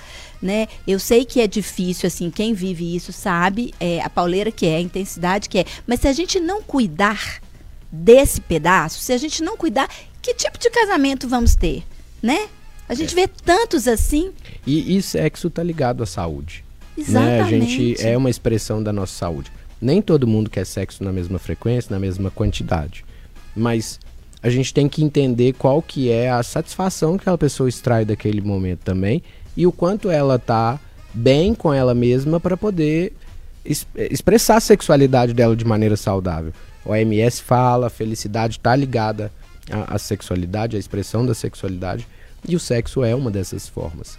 [0.45, 0.69] né?
[0.87, 4.77] Eu sei que é difícil, assim, quem vive isso sabe, é, a pauleira que é,
[4.77, 7.41] a intensidade que é, mas se a gente não cuidar
[7.91, 9.89] desse pedaço, se a gente não cuidar,
[10.21, 11.83] que tipo de casamento vamos ter,
[12.23, 12.47] né?
[12.87, 14.33] A gente vê tantos assim,
[14.67, 16.63] E, e sexo tá ligado à saúde.
[16.95, 17.41] Né?
[17.41, 17.71] A exatamente.
[17.71, 19.51] gente é uma expressão da nossa saúde.
[19.81, 23.03] Nem todo mundo quer sexo na mesma frequência, na mesma quantidade.
[23.57, 23.99] Mas
[24.43, 28.43] a gente tem que entender qual que é a satisfação que aquela pessoa extrai daquele
[28.43, 29.23] momento também
[29.57, 30.79] e o quanto ela tá
[31.13, 33.13] bem com ela mesma para poder
[33.65, 36.53] es- expressar a sexualidade dela de maneira saudável.
[36.85, 39.31] O OMS fala, a felicidade está ligada
[39.71, 42.07] à, à sexualidade, à expressão da sexualidade,
[42.47, 44.19] e o sexo é uma dessas formas.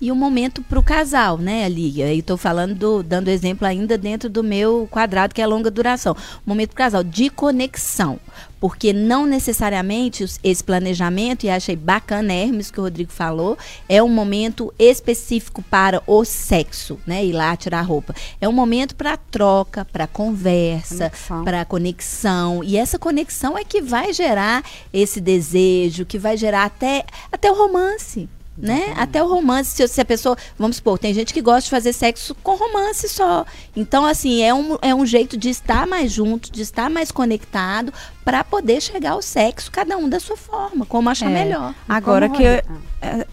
[0.00, 2.00] E um momento para o casal, né, ali.
[2.02, 5.72] Aí estou falando, do- dando exemplo ainda dentro do meu quadrado, que é a longa
[5.72, 6.16] duração.
[6.46, 8.20] Momento para o casal de conexão.
[8.60, 13.56] Porque não necessariamente esse planejamento, e achei bacana, Hermes, que o Rodrigo falou,
[13.88, 17.24] é um momento específico para o sexo, né?
[17.24, 18.14] Ir lá tirar a roupa.
[18.40, 21.10] É um momento para troca, para conversa,
[21.44, 22.62] para conexão.
[22.64, 27.54] E essa conexão é que vai gerar esse desejo, que vai gerar até, até o
[27.54, 28.28] romance.
[28.60, 28.92] Né?
[28.96, 31.92] Até o romance, se, se a pessoa, vamos supor, tem gente que gosta de fazer
[31.92, 33.46] sexo com romance só.
[33.76, 37.92] Então, assim, é um, é um jeito de estar mais junto, de estar mais conectado,
[38.24, 41.34] para poder chegar ao sexo, cada um da sua forma, como achar É.
[41.44, 41.74] melhor.
[41.88, 42.62] Agora Como que eu-
[43.00, 43.26] é.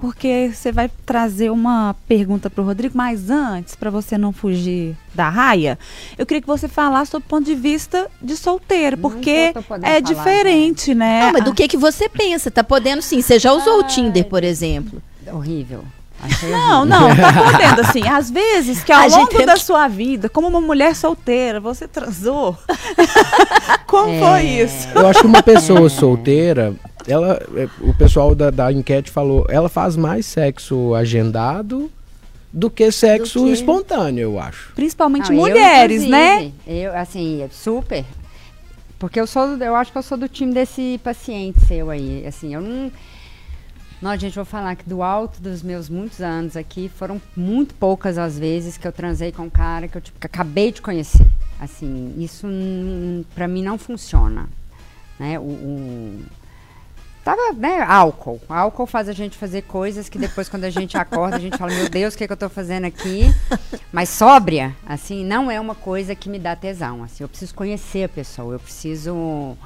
[0.00, 4.96] Porque você vai trazer uma pergunta para o Rodrigo, mas antes, para você não fugir
[5.14, 5.78] da raia,
[6.16, 10.00] eu queria que você falasse do ponto de vista de solteiro, Não porque é falar,
[10.00, 11.24] diferente, né?
[11.26, 12.50] Não, mas do que, que você pensa?
[12.50, 13.20] Tá podendo sim.
[13.20, 13.88] Você já usou o Ai.
[13.88, 15.02] Tinder, por exemplo.
[15.30, 15.84] Horrível.
[16.22, 16.98] Achei Não, horrível.
[17.00, 20.48] não, tá podendo, assim, às vezes que ao A longo da que- sua vida, como
[20.48, 22.56] uma mulher solteira, você transou.
[23.86, 24.88] como foi isso?
[24.94, 26.74] Eu acho que uma pessoa solteira,
[27.06, 31.90] ela, é, o pessoal da, da enquete falou, ela faz mais sexo agendado
[32.52, 34.72] do que sexo Do que- espontâneo, eu acho.
[34.74, 36.52] Principalmente Não, eu, mulheres, né?
[36.66, 38.04] Eu, assim, super.
[38.98, 42.24] Porque eu sou, do- eu acho que eu sou do time desse paciente seu aí.
[42.26, 42.90] Assim, eu não.
[44.02, 48.16] Não, gente, vou falar que do alto dos meus muitos anos aqui, foram muito poucas
[48.16, 51.26] as vezes que eu transei com um cara que eu tipo, que acabei de conhecer.
[51.60, 52.46] Assim, isso
[53.34, 54.48] pra mim não funciona.
[55.18, 55.38] né?
[55.38, 56.20] O, o-
[57.24, 58.40] Tava, né, álcool.
[58.48, 61.72] Álcool faz a gente fazer coisas que depois, quando a gente acorda, a gente fala,
[61.74, 63.24] meu Deus, o que, é que eu tô fazendo aqui?
[63.92, 67.02] Mas sóbria, assim, não é uma coisa que me dá tesão.
[67.04, 69.56] Assim, eu preciso conhecer a pessoa, eu preciso.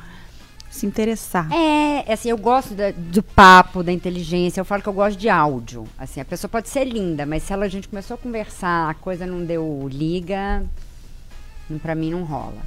[0.69, 1.49] Se interessar.
[1.53, 4.61] É, assim, eu gosto da- do papo, da inteligência.
[4.61, 5.85] Eu falo que eu gosto de áudio.
[5.97, 8.95] Assim, a pessoa pode ser linda, mas se ela, a gente começou a conversar, a
[8.95, 10.64] coisa não deu liga,
[11.81, 12.59] pra mim não rola.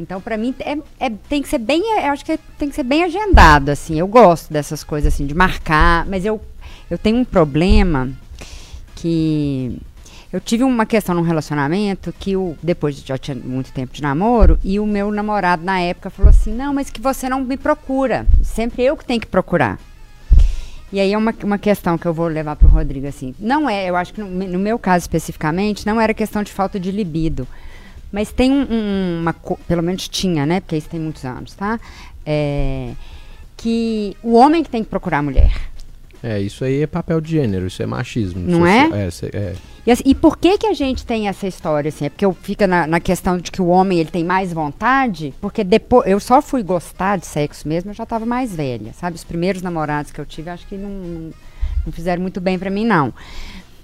[0.00, 2.82] Então, pra mim, é, é- tem que ser bem, eu acho que tem que ser
[2.84, 3.98] bem agendado, assim.
[3.98, 6.40] Eu gosto dessas coisas, assim, de marcar, mas eu,
[6.90, 8.10] eu tenho um problema
[8.96, 9.78] que
[10.32, 14.00] eu tive uma questão num relacionamento que o, depois de já tinha muito tempo de
[14.02, 17.56] namoro, e o meu namorado na época falou assim: "Não, mas que você não me
[17.56, 18.26] procura.
[18.42, 19.78] Sempre eu que tenho que procurar".
[20.92, 23.34] E aí é uma, uma questão que eu vou levar pro Rodrigo assim.
[23.38, 26.80] Não é, eu acho que no, no meu caso especificamente, não era questão de falta
[26.80, 27.46] de libido.
[28.12, 29.32] Mas tem um, um- uma,
[29.68, 30.60] pelo menos tinha, né?
[30.60, 31.78] Porque isso tem muitos anos, tá?
[32.26, 32.90] É,
[33.56, 35.52] que o homem que tem que procurar a mulher.
[36.22, 38.40] É, isso aí é papel de gênero, isso é machismo.
[38.46, 39.06] Não é?
[39.06, 39.54] É, cê- é.
[39.86, 42.04] E, assim, e por que que a gente tem essa história assim?
[42.04, 45.32] É porque eu fica na, na questão de que o homem ele tem mais vontade,
[45.40, 49.16] porque depois eu só fui gostar de sexo mesmo, eu já estava mais velha, sabe?
[49.16, 51.30] Os primeiros namorados que eu tive, acho que não, não,
[51.86, 53.14] não fizeram muito bem para mim não.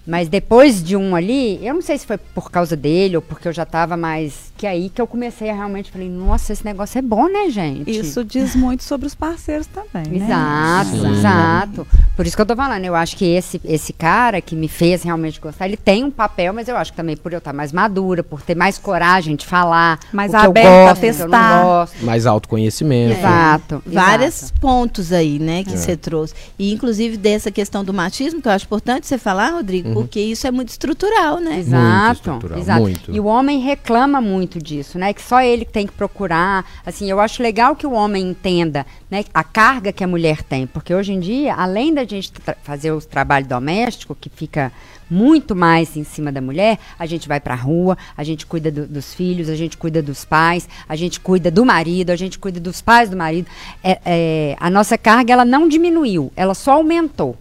[0.07, 3.49] Mas depois de um ali, eu não sei se foi por causa dele ou porque
[3.49, 6.99] eu já estava mais que aí que eu comecei a realmente falei, nossa, esse negócio
[6.99, 7.91] é bom, né, gente?
[7.91, 10.25] Isso diz muito sobre os parceiros também, né?
[10.27, 11.13] Exato, Sim.
[11.19, 11.87] exato.
[12.17, 15.03] Por isso que eu tô falando, eu acho que esse, esse cara que me fez
[15.03, 17.73] realmente gostar, ele tem um papel, mas eu acho que também por eu estar mais
[17.73, 21.13] madura, por ter mais coragem de falar, Mais o que eu aberta a gosto, eu
[21.13, 21.57] testar.
[21.59, 22.05] não gosto.
[22.05, 23.19] Mais autoconhecimento.
[23.19, 23.83] Exato.
[23.87, 24.61] Vários exato.
[24.61, 25.65] pontos aí, né, É.
[25.65, 26.33] que você trouxe.
[26.59, 29.96] E inclusive dessa questão do machismo, que eu acho importante você falar, Rodrigo, Uhum.
[30.03, 31.59] Porque isso é muito estrutural, né?
[31.59, 32.81] Exato, estrutural, exato.
[32.83, 33.13] muito.
[33.15, 35.13] E o homem reclama muito disso, né?
[35.13, 36.65] Que só ele que tem que procurar.
[36.85, 40.67] Assim, eu acho legal que o homem entenda, né, a carga que a mulher tem,
[40.67, 42.33] porque hoje em dia, além da gente
[42.63, 44.73] fazer o trabalho doméstico, que fica
[45.09, 48.87] muito mais em cima da mulher, a gente vai pra rua, a gente cuida do-
[48.89, 52.59] dos filhos, a gente cuida dos pais, a gente cuida do marido, a gente cuida
[52.59, 53.47] dos pais do marido.
[53.85, 57.37] É, é, a nossa carga ela não diminuiu, ela só aumentou.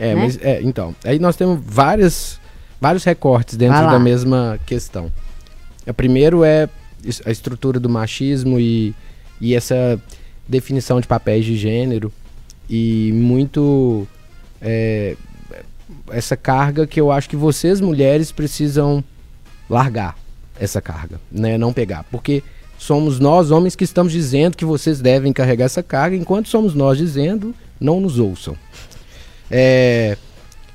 [0.00, 0.22] É, né?
[0.22, 2.40] mas é, então, aí nós temos várias,
[2.80, 5.12] vários recortes dentro da mesma questão.
[5.86, 6.70] O primeiro é
[7.26, 8.94] a estrutura do machismo e,
[9.38, 10.00] e essa
[10.48, 12.10] definição de papéis de gênero
[12.68, 14.08] e muito
[14.60, 15.16] é,
[16.10, 19.04] essa carga que eu acho que vocês mulheres precisam
[19.68, 20.16] largar
[20.58, 22.42] essa carga, né, não pegar, porque
[22.78, 26.96] somos nós homens que estamos dizendo que vocês devem carregar essa carga, enquanto somos nós
[26.96, 28.56] dizendo não nos ouçam.
[29.50, 30.16] É,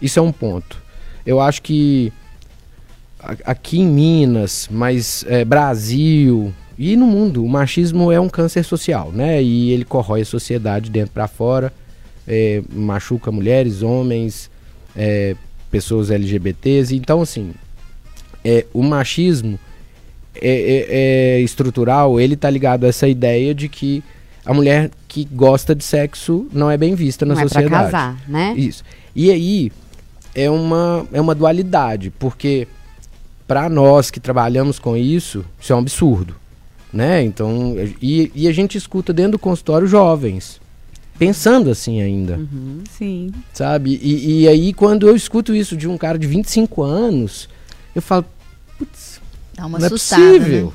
[0.02, 0.82] isso é um ponto.
[1.26, 2.12] Eu acho que
[3.44, 9.12] aqui em Minas, mas é, Brasil e no mundo, o machismo é um câncer social,
[9.12, 9.42] né?
[9.42, 11.72] E ele corrói a sociedade dentro para fora,
[12.28, 14.52] é, machuca mulheres, homens,
[14.96, 15.36] é,
[15.72, 16.94] pessoas LGBTs.
[16.96, 17.54] Então, assim,
[18.44, 19.58] é, o machismo
[20.36, 20.86] é, é-
[21.38, 24.04] é estrutural, ele tá ligado a essa ideia de que
[24.46, 27.70] a mulher que gosta de sexo não é bem vista na não é sociedade.
[27.70, 28.54] pra casar, né?
[28.58, 28.84] Isso.
[29.16, 29.72] E aí
[30.34, 32.68] é uma, é uma dualidade, porque
[33.48, 36.36] para nós que trabalhamos com isso, isso é um absurdo.
[36.92, 37.24] Né?
[37.24, 40.60] Então, e, e a gente escuta dentro do consultório jovens
[41.18, 42.38] pensando assim ainda,
[42.98, 43.32] Sim.
[43.54, 43.98] sabe?
[44.02, 47.48] E, e aí quando eu escuto isso de um cara de 25 anos,
[47.96, 48.26] eu falo,
[48.78, 49.22] putz,
[49.56, 50.66] Dá uma não é assustada, possível.
[50.66, 50.72] né?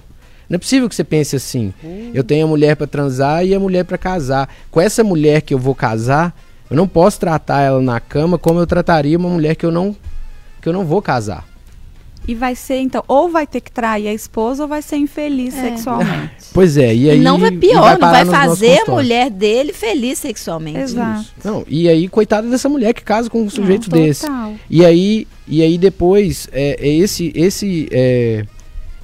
[0.50, 1.72] Não é possível que você pense assim.
[2.12, 4.52] Eu tenho a mulher pra transar e a mulher pra casar.
[4.68, 6.36] Com essa mulher que eu vou casar,
[6.68, 9.94] eu não posso tratar ela na cama como eu trataria uma mulher que eu não
[10.60, 11.48] que eu não vou casar.
[12.28, 15.56] E vai ser, então, ou vai ter que trair a esposa ou vai ser infeliz
[15.56, 15.70] É.
[15.70, 16.32] sexualmente.
[16.52, 18.90] Pois é, e E aí não vai e pior, não vai nos nossos fazer a
[18.90, 20.80] mulher dele feliz sexualmente.
[20.80, 21.26] Exato.
[21.44, 24.26] Não, e aí coitada dessa mulher que casa com um sujeito Não, desse.
[24.68, 28.44] E aí, e aí depois, é, é esse, esse, é,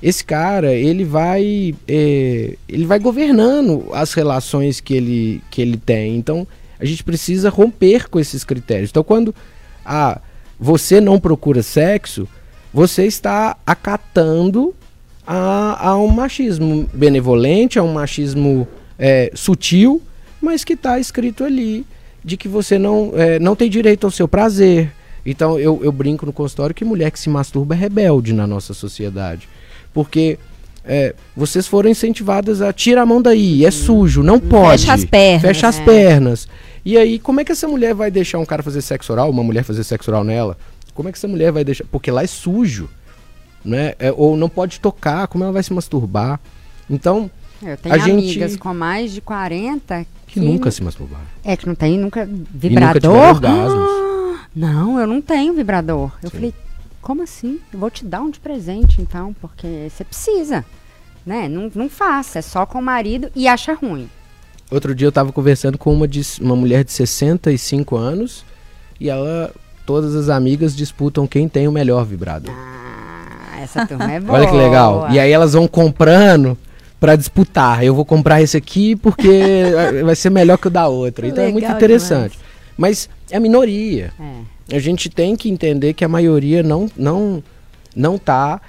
[0.06, 6.14] esse cara, ele vai, é, ele vai governando as relações que ele, que ele tem.
[6.14, 6.46] Então,
[6.78, 8.90] a gente precisa romper com esses critérios.
[8.90, 9.34] Então, quando
[9.84, 10.20] ah,
[10.60, 12.28] você não procura sexo,
[12.72, 14.72] você está acatando
[15.26, 20.00] a, a um machismo benevolente, a um machismo é, sutil,
[20.40, 21.84] mas que está escrito ali
[22.24, 24.92] de que você não, é, não tem direito ao seu prazer.
[25.24, 28.72] Então eu, eu brinco no consultório que mulher que se masturba é rebelde na nossa
[28.72, 29.48] sociedade.
[29.96, 30.38] Porque
[30.84, 34.82] é, vocês foram incentivadas a tirar a mão daí, é sujo, não pode.
[34.82, 35.40] Fecha as pernas.
[35.42, 35.84] Fecha as É.
[35.84, 36.48] pernas.
[36.84, 39.42] E aí, como é que essa mulher vai deixar um cara fazer sexo oral, uma
[39.42, 40.58] mulher fazer sexo oral nela?
[40.92, 41.84] Como é que essa mulher vai deixar?
[41.90, 42.90] Porque lá é sujo,
[43.64, 43.94] né?
[43.98, 46.38] É, ou não pode tocar, como ela vai se masturbar?
[46.90, 47.30] Então,
[47.62, 51.24] Eu tenho A gente- amigas com mais de 40 Que nunca se masturbaram.
[51.42, 53.00] É que não tem nunca E nunca vibrador.
[53.00, 53.88] tiveram orgasmos.
[53.88, 56.10] Ah, Não, eu não tenho vibrador.
[56.22, 56.36] Eu Sim.
[56.36, 56.54] falei,
[57.06, 57.60] como assim?
[57.72, 60.64] Eu vou te dar um de presente, então, porque você precisa.
[61.24, 61.48] Né?
[61.48, 64.10] Não, não faça, é só com o marido e acha ruim.
[64.72, 68.44] Outro dia eu tava conversando com uma, de, uma mulher de 65 anos
[68.98, 69.54] e ela,
[69.86, 72.52] todas as amigas disputam quem tem o melhor vibrador.
[72.52, 74.40] Ah, essa turma é boa.
[74.40, 75.08] Olha que legal.
[75.12, 76.58] E aí elas vão comprando
[76.98, 77.84] pra disputar.
[77.84, 79.62] Eu vou comprar esse aqui porque
[80.04, 81.28] vai ser melhor que o da outra.
[81.28, 82.36] Então é muito Legal interessante.
[82.76, 84.12] Mas é a minoria.
[84.18, 84.55] É.
[84.70, 87.42] A gente tem que entender que a maioria não não
[87.94, 88.60] não tá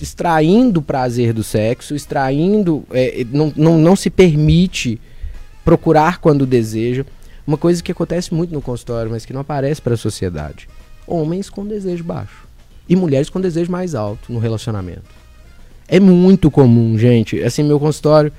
[0.00, 5.00] extraindo o prazer do sexo, extraindo, é, não, não, não se permite
[5.64, 7.04] procurar quando deseja.
[7.46, 10.68] Uma coisa que acontece muito no consultório, mas que não aparece para a sociedade.
[11.06, 12.46] Homens com desejo baixo
[12.88, 15.04] e mulheres com desejo mais alto no relacionamento.
[15.88, 17.42] É muito comum, gente.
[17.42, 18.32] Assim, meu consultório,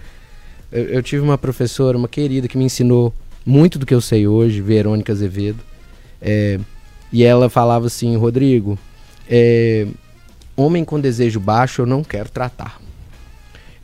[0.71, 3.13] eu, eu tive uma professora, uma querida, que me ensinou
[3.45, 5.59] muito do que eu sei hoje, Verônica Azevedo.
[6.21, 6.59] É,
[7.11, 8.77] e ela falava assim, Rodrigo,
[9.29, 9.87] é,
[10.55, 12.81] homem com desejo baixo eu não quero tratar.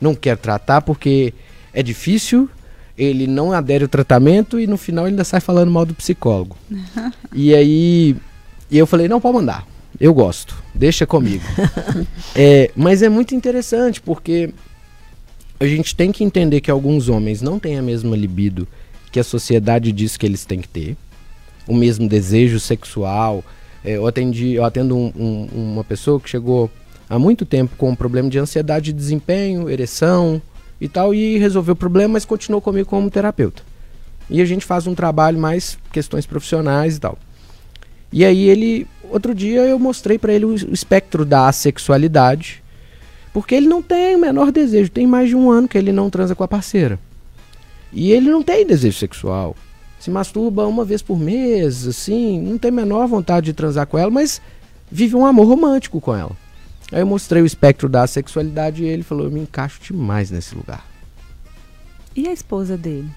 [0.00, 1.32] Não quero tratar porque
[1.72, 2.48] é difícil,
[2.96, 6.56] ele não adere ao tratamento e no final ele ainda sai falando mal do psicólogo.
[7.32, 8.16] e aí
[8.70, 9.66] e eu falei, não, pode mandar.
[10.00, 11.44] Eu gosto, deixa comigo.
[12.36, 14.52] É, mas é muito interessante porque
[15.60, 18.66] a gente tem que entender que alguns homens não têm a mesma libido
[19.12, 20.96] que a sociedade diz que eles têm que ter,
[21.66, 23.44] o mesmo desejo sexual.
[23.84, 26.70] É, eu, atendi, eu atendo um- um- uma pessoa que chegou
[27.08, 30.40] há muito tempo com um problema de ansiedade de desempenho, ereção
[30.80, 33.62] e tal, e resolveu o problema, mas continuou comigo como terapeuta.
[34.28, 37.18] E a gente faz um trabalho mais questões profissionais e tal.
[38.10, 42.62] E aí ele, outro dia eu mostrei pra ele o espectro da assexualidade,
[43.32, 46.08] porque ele não tem o menor desejo, tem mais de um ano que ele não
[46.08, 46.98] transa com a parceira.
[47.92, 49.54] E ele não tem desejo sexual.
[50.04, 53.96] Se masturba uma vez por mês, assim, não tem a menor vontade de transar com
[53.96, 54.38] ela, mas
[54.92, 56.32] vive um amor romântico com ela.
[56.92, 60.54] Aí eu mostrei o espectro da sexualidade e ele falou: Eu me encaixo demais nesse
[60.54, 60.84] lugar.
[62.14, 63.08] E a esposa dele?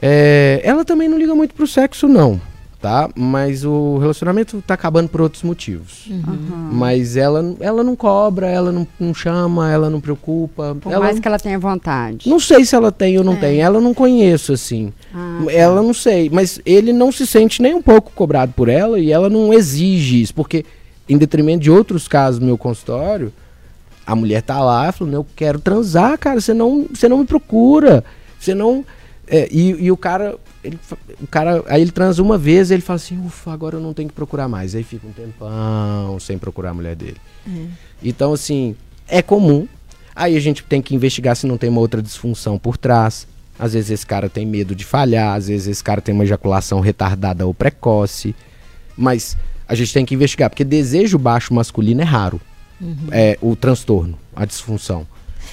[0.00, 2.40] É, ela também não liga muito pro sexo, não,
[2.82, 3.08] tá?
[3.14, 6.08] Mas o relacionamento tá acabando por outros motivos.
[6.10, 6.70] Aham.
[6.72, 10.76] Mas ela, ela não cobra, ela não, não chama, ela não preocupa.
[10.80, 12.28] Por ela mais que ela tenha vontade.
[12.28, 14.92] Não sei se ela tem ou não tem, ela não conheço, assim.
[15.14, 18.98] Ah, Ela não sei, mas ele não se sente nem um pouco cobrado por ela
[18.98, 20.64] e ela não exige isso, porque
[21.08, 23.32] em detrimento de outros casos no meu consultório,
[24.04, 28.02] a mulher tá lá falando, eu quero transar, cara, você não, você não me procura,
[28.40, 28.84] você não...
[29.28, 30.34] é, e, e o cara,
[30.64, 30.78] ele,
[31.20, 33.92] o cara, aí ele transa uma vez e ele fala assim, ufa, agora eu não
[33.92, 34.74] tenho que procurar mais.
[34.74, 37.16] Aí fica um tempão sem procurar a mulher dele.
[38.02, 38.76] Então, assim,
[39.08, 39.66] é comum.
[40.14, 43.26] Aí a gente tem que investigar se não tem uma outra disfunção por trás.
[43.58, 46.80] Às vezes esse cara tem medo de falhar, às vezes esse cara tem uma ejaculação
[46.80, 48.34] retardada ou precoce.
[48.96, 52.40] Mas a gente tem que investigar, porque desejo baixo masculino é raro.
[53.12, 55.06] É o transtorno, a disfunção.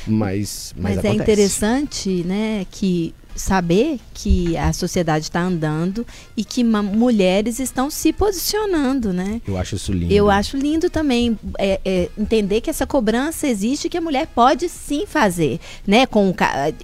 [0.08, 6.64] Mas, mas, Mas, é interessante, né, que saber que a sociedade está andando e que
[6.64, 9.42] mulheres estão se posicionando, né?
[9.48, 10.14] Eu acho isso lindo.
[10.14, 14.28] Eu acho lindo também é, é, entender que essa cobrança existe e que a mulher
[14.28, 16.06] pode sim fazer, né?
[16.06, 16.34] Com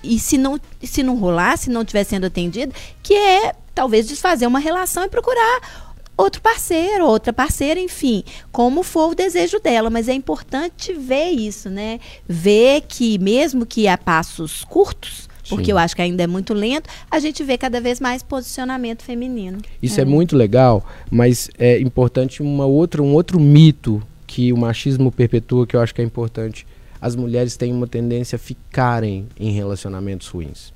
[0.03, 4.47] e se não se não rolar, se não estiver sendo atendida, que é talvez desfazer
[4.47, 5.85] uma relação e procurar
[6.17, 11.69] outro parceiro, outra parceira, enfim, como for o desejo dela, mas é importante ver isso,
[11.69, 11.99] né?
[12.27, 15.71] Ver que mesmo que a passos curtos, porque Sim.
[15.71, 19.59] eu acho que ainda é muito lento, a gente vê cada vez mais posicionamento feminino.
[19.81, 20.05] Isso é.
[20.05, 25.75] muito legal, mas é importante uma outra, um outro mito que o machismo perpetua que
[25.75, 26.65] eu acho que é importante.
[26.99, 30.73] As mulheres têm uma tendência a ficarem em relacionamentos ruins.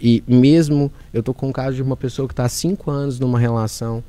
[0.00, 3.20] E mesmo, eu tô com o caso de uma pessoa que está há cinco anos
[3.20, 4.02] numa relação,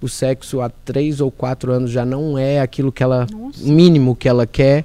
[0.00, 3.26] o sexo há três ou quatro anos já não é aquilo que ela,
[3.58, 4.84] mínimo que ela quer,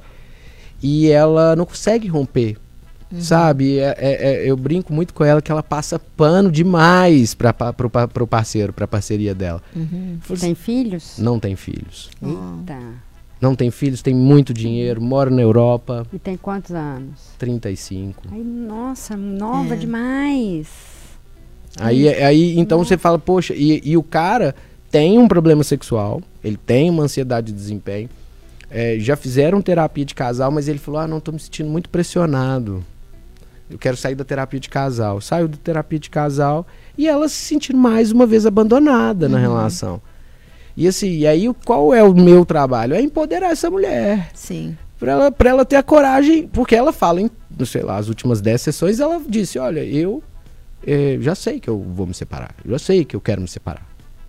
[0.81, 2.57] e ela não consegue romper.
[3.19, 3.79] Sabe?
[3.79, 7.89] É- é- é- eu brinco muito com ela que ela passa pano demais para pro,
[7.89, 9.61] pro parceiro, pra parceria dela.
[10.29, 11.17] Assim, Tem filhos?
[11.17, 12.09] Não tem filhos.
[12.21, 12.77] Eita.
[13.41, 17.19] Não tem filhos, tem muito dinheiro, mora na Europa, E tem quantos anos?
[17.37, 18.23] 35.
[18.31, 19.77] Ai, nossa, nova É.
[19.77, 20.67] demais.
[21.79, 24.55] Aí, aí então você fala, poxa, e, e o cara
[24.89, 28.09] tem um problema sexual, ele tem uma ansiedade de desempenho.
[28.71, 31.87] é, já fizeram terapia de casal, mas ele falou: Ah, não, tô me sentindo muito
[31.89, 32.83] pressionado.
[33.69, 35.19] Eu quero sair da terapia de casal.
[35.19, 40.01] Saiu da terapia de casal e ela se sentindo mais uma vez abandonada na relação.
[40.77, 42.93] E assim, e aí qual é o meu trabalho?
[42.93, 44.29] É empoderar essa mulher.
[44.33, 44.77] Sim.
[44.99, 47.29] Pra ela, pra ela ter a coragem, porque ela fala em,
[47.65, 50.21] sei lá, as últimas 10 sessões, ela disse: Olha, eu
[50.85, 52.55] eh, já sei que eu vou me separar.
[52.63, 53.85] Eu já sei que eu quero me separar.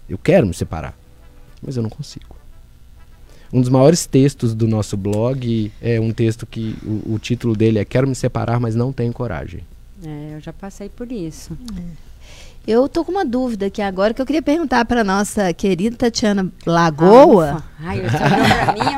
[0.08, 0.96] Eu quero me separar.
[1.62, 2.35] Mas eu não consigo.
[3.56, 7.78] Um dos maiores textos do nosso blog é um texto que o, o título dele
[7.78, 9.60] é Quero me separar, mas não tenho coragem.
[10.04, 11.56] É, eu já passei por isso.
[12.66, 16.52] Eu tô com uma dúvida aqui agora que eu queria perguntar para nossa querida Tatiana
[16.66, 17.64] Lagoa.
[17.80, 17.86] Ah.
[17.86, 18.92] Ai, eu olhou pra mim,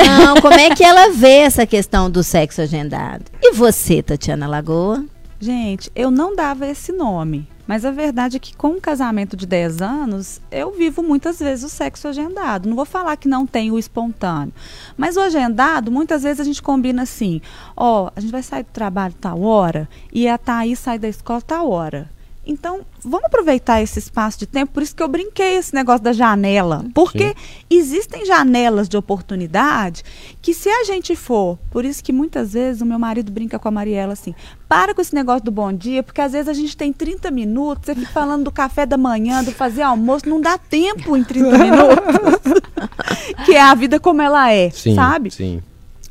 [0.00, 0.24] eu...
[0.26, 3.26] Não, como é que ela vê essa questão do sexo agendado?
[3.40, 5.04] E você, Tatiana Lagoa?
[5.38, 7.48] Gente, eu não dava esse nome.
[7.66, 11.64] Mas a verdade é que com um casamento de 10 anos, eu vivo muitas vezes
[11.64, 12.68] o sexo agendado.
[12.68, 14.52] Não vou falar que não tem o espontâneo.
[14.96, 17.40] Mas o agendado, muitas vezes a gente combina assim:
[17.76, 21.40] ó, a gente vai sair do trabalho tal hora e a Thaís sai da escola
[21.40, 22.10] tal hora.
[22.44, 24.72] Então, vamos aproveitar esse espaço de tempo.
[24.72, 26.84] Por isso que eu brinquei esse negócio da janela.
[26.92, 27.36] Porque
[27.70, 30.02] existem janelas de oportunidade
[30.40, 31.56] que, se a gente for.
[31.70, 34.34] Por isso que muitas vezes o meu marido brinca com a Mariela assim:
[34.68, 37.86] para com esse negócio do bom dia, porque às vezes a gente tem 30 minutos,
[37.86, 41.50] você fica falando do café da manhã, do fazer almoço, não dá tempo em 30
[41.58, 42.62] minutos.
[43.46, 45.30] que é a vida como ela é, Sim, sabe?
[45.30, 45.62] sim.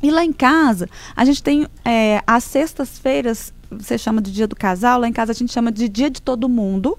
[0.02, 4.56] E lá em casa, a gente tem é, às sextas-feiras, você chama de dia do
[4.56, 6.98] casal, lá em casa a gente chama de dia de todo mundo,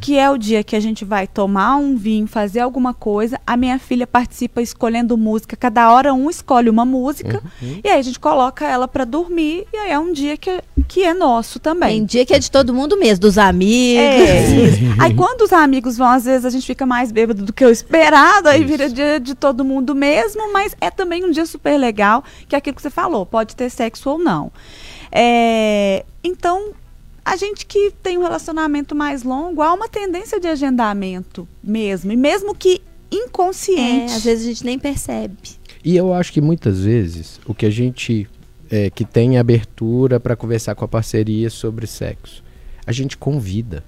[0.00, 3.40] que é o dia que a gente vai tomar um vinho, fazer alguma coisa.
[3.46, 7.42] A minha filha participa escolhendo música, cada hora um escolhe uma música,
[7.84, 11.02] e aí a gente coloca ela para dormir, e aí é um dia que, que
[11.02, 11.98] é nosso também.
[11.98, 14.02] Tem dia que é de todo mundo mesmo, dos amigos.
[14.02, 14.80] É, isso.
[14.98, 17.70] Aí quando os amigos vão, às vezes a gente fica mais bêbado do que o
[17.70, 22.24] esperado, aí vira dia de todo mundo mesmo, mas é também um dia super legal,
[22.48, 24.50] que é aquilo que você falou, pode ter sexo ou não.
[25.12, 26.72] É, então,
[27.24, 32.16] a gente que tem um relacionamento mais longo, há uma tendência de agendamento mesmo, e
[32.16, 32.80] mesmo que
[33.10, 34.12] É, inconsciente.
[34.12, 35.36] às vezes a gente nem percebe.
[35.84, 38.28] E eu acho que muitas vezes o que a gente
[38.68, 42.42] é, que tem abertura para conversar com a parceria sobre sexo,
[42.84, 43.84] a gente convida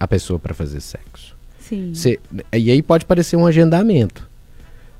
[0.00, 1.36] a pessoa para fazer sexo.
[1.60, 1.94] Sim.
[1.94, 2.18] Cê-
[2.52, 4.26] e aí pode parecer um agendamento.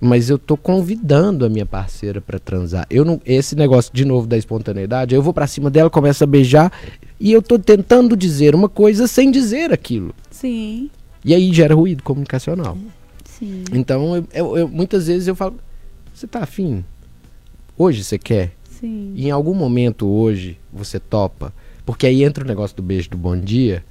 [0.04, 2.86] Mas eu tô convidando a minha parceira para transar.
[2.90, 6.26] Eu não, esse negócio de novo da espontaneidade, eu vou para cima dela, começo a
[6.26, 6.70] beijar
[7.18, 10.14] e eu tô tentando dizer uma coisa sem dizer aquilo.
[10.30, 10.90] Sim,
[11.24, 12.76] E aí gera ruído comunicacional.
[13.24, 15.56] sim, Então, eu, eu- eu- muitas vezes eu falo:
[16.12, 16.84] você tá afim?
[17.78, 18.52] Hoje você quer?
[18.78, 19.14] sim.
[19.16, 21.50] E em algum momento hoje você topa?
[21.86, 23.82] Porque aí entra o negócio do beijo do bom dia,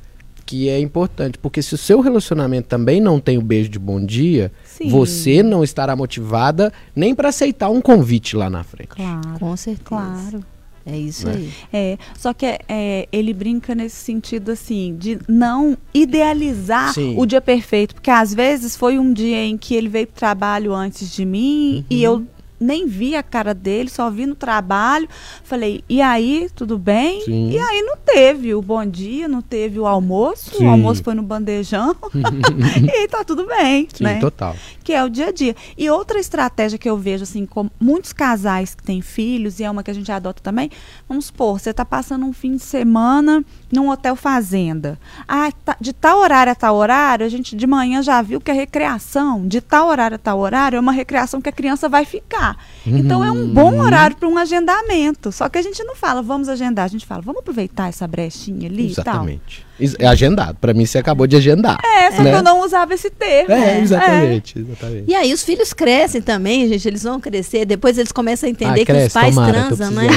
[0.46, 1.38] que é importante.
[1.38, 4.89] Porque se o seu relacionamento também não tem o beijo de bom dia, Sim.
[4.89, 8.89] você não estará motivada nem para aceitar um convite lá na frente.
[8.89, 9.84] Claro, Com certeza.
[9.86, 10.46] claro.
[10.86, 11.34] É isso Né?
[11.36, 11.50] aí.
[11.72, 17.16] É, só que é, ele brinca nesse sentido assim, de não idealizar Sim.
[17.18, 20.74] o dia perfeito, porque às vezes foi um dia em que ele veio pro trabalho
[20.74, 22.14] antes de mim e Uhum.
[22.14, 22.28] eu
[22.64, 25.07] nem vi a cara dele, só vi no trabalho.
[25.43, 27.22] Falei, e aí, tudo bem?
[27.22, 27.51] Sim.
[27.51, 30.66] E aí não teve o bom dia, não teve o almoço, Sim.
[30.66, 31.95] o almoço foi no bandejão.
[32.14, 34.20] e aí tá tudo bem, Sim, né?
[34.20, 34.55] total.
[34.84, 35.55] que é o dia a dia.
[35.78, 39.70] E outra estratégia que eu vejo, assim, com muitos casais que têm filhos, e é
[39.72, 40.70] uma que a gente adota também,
[41.07, 44.99] vamos supor, você está passando um fim de semana num hotel fazenda.
[45.28, 48.51] Ah, tá- de tal horário a tal horário, a gente de manhã já viu que
[48.51, 52.05] a recreação, de tal horário a tal horário, é uma recreação que a criança vai
[52.05, 52.53] ficar.
[52.86, 55.32] Então é um bom horário para um agendamento.
[55.32, 58.68] Só que a gente não fala, vamos agendar, a gente fala, vamos aproveitar essa brechinha
[58.68, 59.04] ali e tal.
[59.04, 59.66] Exatamente.
[59.99, 60.57] É agendado.
[60.61, 61.78] Para mim, você acabou de agendar.
[61.84, 62.32] É, só Né?
[62.32, 63.51] que eu não usava esse termo.
[63.51, 64.59] É, exatamente.
[64.59, 65.03] exatamente.
[65.07, 68.71] E aí os filhos crescem também, gente, eles vão crescer, depois eles começam a entender
[68.82, 70.07] Ah, que cresce, os pais tomara, transam, né?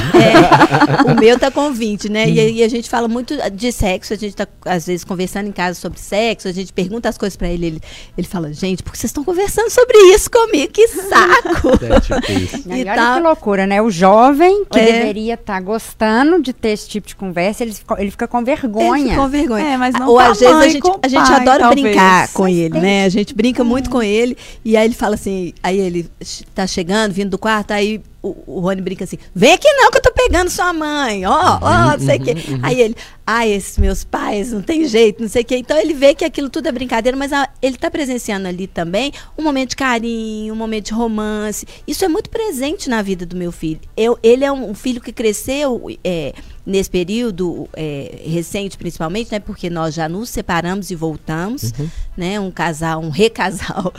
[1.08, 2.28] É, o meu tá com 20, né?
[2.28, 5.52] E, e a gente fala muito de sexo, a gente tá às vezes conversando em
[5.52, 7.80] casa sobre sexo, a gente pergunta as coisas pra ele, ele,
[8.16, 10.72] ele fala, gente, por que vocês estão conversando sobre isso comigo?
[10.72, 11.70] Que saco!
[11.86, 12.62] É, tipo isso.
[12.68, 13.16] E E olha tal.
[13.16, 13.80] que loucura, né?
[13.82, 14.84] O jovem que É.
[14.92, 18.46] deveria estar gostando de ter esse tipo de conversa, ele fica, ele fica com Ele
[18.46, 19.04] vergonha.
[19.10, 19.45] fica com vergonha.
[19.54, 21.82] É, mas não Ou às vezes a gente, a gente pai, adora talvez.
[21.82, 23.04] brincar com ele, né?
[23.04, 24.36] A gente brinca muito com ele.
[24.64, 26.08] E aí ele fala assim, aí ele
[26.54, 28.00] tá chegando, vindo do quarto, aí
[28.46, 31.58] o, o Rony brinca assim, vem aqui não que eu tô pegando sua mãe, ó,
[31.60, 32.34] ó, não sei o quê.
[32.62, 32.96] Aí ele,
[33.26, 35.56] ai, esses meus pais, não tem jeito, não sei o quê.
[35.56, 39.12] Então ele vê que aquilo tudo é brincadeira, mas a- ele tá presenciando ali também
[39.38, 41.66] um momento de carinho, um momento de romance.
[41.86, 43.80] Isso é muito presente na vida do meu filho.
[43.96, 46.32] Eu, ele é um, um filho que cresceu é,
[46.64, 49.38] nesse período é, recente, principalmente, né?
[49.40, 51.72] Porque nós já nos separamos e voltamos,
[52.16, 52.38] né?
[52.40, 53.92] Um casal, um recasal.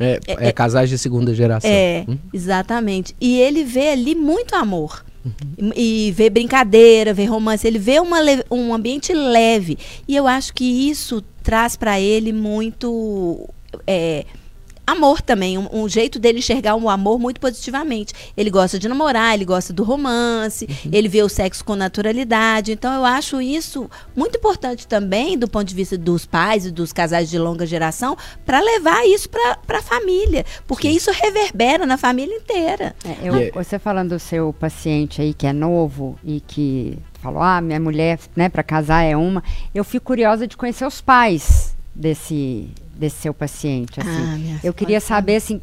[0.00, 1.70] É, é casais de segunda geração.
[1.70, 2.16] É, Hum?
[2.32, 3.14] exatamente.
[3.20, 5.04] E ele vê ali muito amor.
[5.74, 8.18] E e vê brincadeira, vê romance, ele vê uma
[8.50, 9.76] um ambiente leve.
[10.06, 13.48] E eu acho que isso traz para ele muito
[13.86, 14.24] é,
[14.90, 18.12] amor também, um, um jeito dele enxergar o amor muito positivamente.
[18.36, 20.90] Ele gosta de namorar, ele gosta do romance, Uhum.
[20.92, 22.72] ele vê o sexo com naturalidade.
[22.72, 26.92] Então eu acho isso muito importante também do ponto de vista dos pais e dos
[26.92, 32.34] casais de longa geração para levar isso para a família, porque isso reverbera na família
[32.36, 32.94] inteira.
[33.04, 37.42] É, eu- é- Você falando do seu paciente aí que é novo e que falou,
[37.42, 39.42] ah, minha mulher, né, para casar é uma.
[39.74, 42.68] Eu fico curiosa de conhecer os pais desse,
[42.98, 44.00] desse seu paciente.
[44.00, 44.10] Assim.
[44.10, 45.60] Ah, minha eu queria saber assim,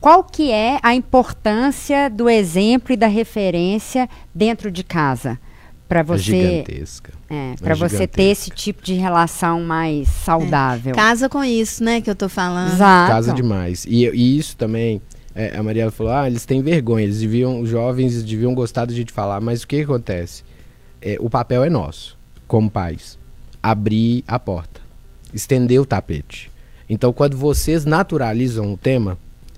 [0.00, 5.38] qual que é a importância do exemplo e da referência dentro de casa
[5.88, 7.12] para É você, gigantesca.
[7.28, 10.94] é, É para você ter esse tipo de relação mais saudável.
[10.94, 12.72] Casa com isso, né, que eu tô falando.
[12.72, 13.10] Exato.
[13.10, 13.84] Casa demais.
[13.86, 15.02] E, e isso também,
[15.34, 18.94] é, a Mariela falou, ah, eles têm vergonha, eles deviam, os jovens deviam gostar da
[18.94, 20.44] gente falar, mas o que, que acontece?
[21.02, 23.18] É, o papel é nosso, como pais.
[23.62, 24.79] Abrir a porta,
[25.32, 26.50] estender o tapete.
[26.88, 29.16] Então, quando vocês naturalizam o tema,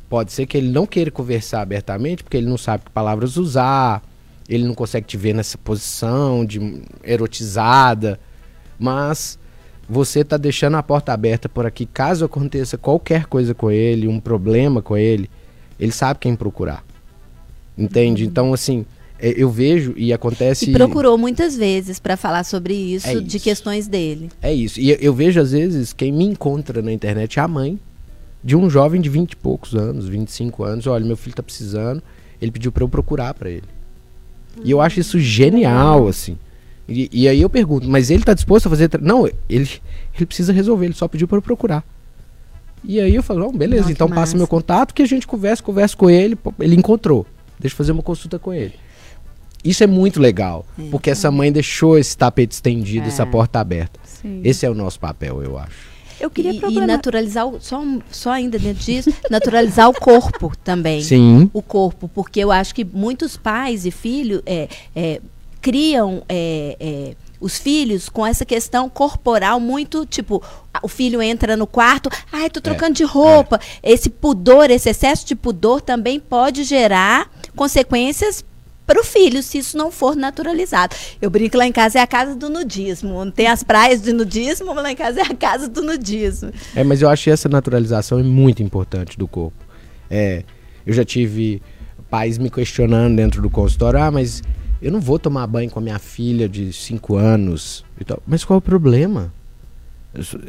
[0.09, 4.03] pode ser que ele não queira conversar abertamente, porque ele não sabe que palavras usar,
[4.49, 8.21] ele não consegue te ver nessa posição de erotizada,
[8.79, 9.39] mas
[9.89, 14.21] você está deixando a porta aberta por aqui, caso aconteça qualquer coisa com ele, um
[14.21, 15.31] problema com ele,
[15.79, 16.85] ele sabe quem procurar.
[17.77, 18.27] Entende?
[18.27, 18.85] Então, assim,
[19.31, 20.71] eu vejo e acontece.
[20.71, 23.45] E procurou muitas vezes para falar sobre isso, É de isso.
[23.45, 24.31] questões dele.
[24.41, 24.81] É isso.
[24.81, 27.79] E eu- vejo, às vezes, quem me encontra na internet é a mãe
[28.43, 30.87] de um jovem de 20 e poucos anos, 25 anos.
[30.87, 32.03] Olha, meu filho tá precisando.
[32.41, 33.63] Ele pediu para eu procurar para ele.
[34.65, 36.37] E eu acho isso genial, assim.
[36.89, 38.91] E, e aí eu pergunto, mas ele tá disposto a fazer.
[39.01, 39.71] Não, ele,
[40.17, 41.85] ele precisa resolver, ele só pediu para eu procurar.
[42.85, 44.37] E aí eu falo, não, beleza, Não, então passa massa.
[44.37, 47.25] meu contato que a gente conversa, conversa com ele, ele encontrou.
[47.61, 48.75] Deixa eu fazer uma consulta com ele.
[49.65, 54.01] Isso é muito legal, porque essa mãe deixou esse tapete estendido, essa porta aberta.
[54.05, 54.41] Sim.
[54.45, 55.93] Esse é o nosso papel, eu acho.
[56.21, 60.53] Eu queria E, e problemar- naturalizar, o, só, só ainda dentro disso, naturalizar o corpo
[60.65, 61.03] também.
[61.03, 61.51] Sim.
[61.53, 65.21] O corpo, porque eu acho que muitos pais e filhos é, é,
[65.61, 70.41] criam é, é, os filhos com essa questão corporal muito, tipo,
[70.83, 73.61] o filho entra no quarto, ai, tô trocando de roupa.
[73.83, 78.45] Esse pudor, esse excesso de pudor também pode gerar consequências
[78.87, 80.95] para o filho, se isso não for naturalizado.
[81.21, 83.25] Eu brinco lá em casa, é a casa do nudismo.
[83.25, 86.51] Não tem as praias de nudismo, lá em casa é a casa do nudismo.
[86.75, 89.57] É, mas eu acho que essa naturalização é muito importante do corpo.
[90.11, 90.43] É,
[90.85, 91.63] eu já tive
[92.11, 94.43] pais me questionando dentro do consultório, ah, mas
[94.83, 97.85] eu não vou tomar banho com a minha filha de 5 anos.
[98.27, 99.33] Mas qual é o problema?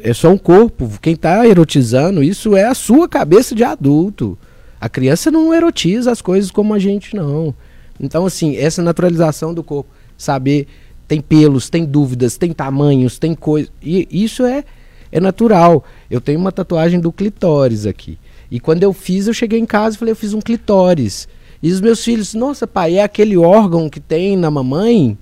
[0.03, 0.89] É só- É um corpo.
[1.01, 4.37] Quem tá erotizando isso é a sua cabeça de adulto.
[4.81, 7.53] A criança não erotiza as coisas como a gente, não.
[7.99, 10.67] Então, assim, essa naturalização do corpo, saber,
[11.07, 13.71] tem pelos, tem dúvidas, tem tamanhos, tem coisas.
[13.81, 14.63] E isso é,
[15.11, 15.83] é natural.
[16.09, 18.17] Eu tenho uma tatuagem do clitóris aqui.
[18.49, 21.27] E quando eu fiz, eu cheguei em casa e falei, eu fiz um clitóris.
[21.61, 25.17] E os meus filhos, nossa, pai, é aquele órgão que tem na mamãe,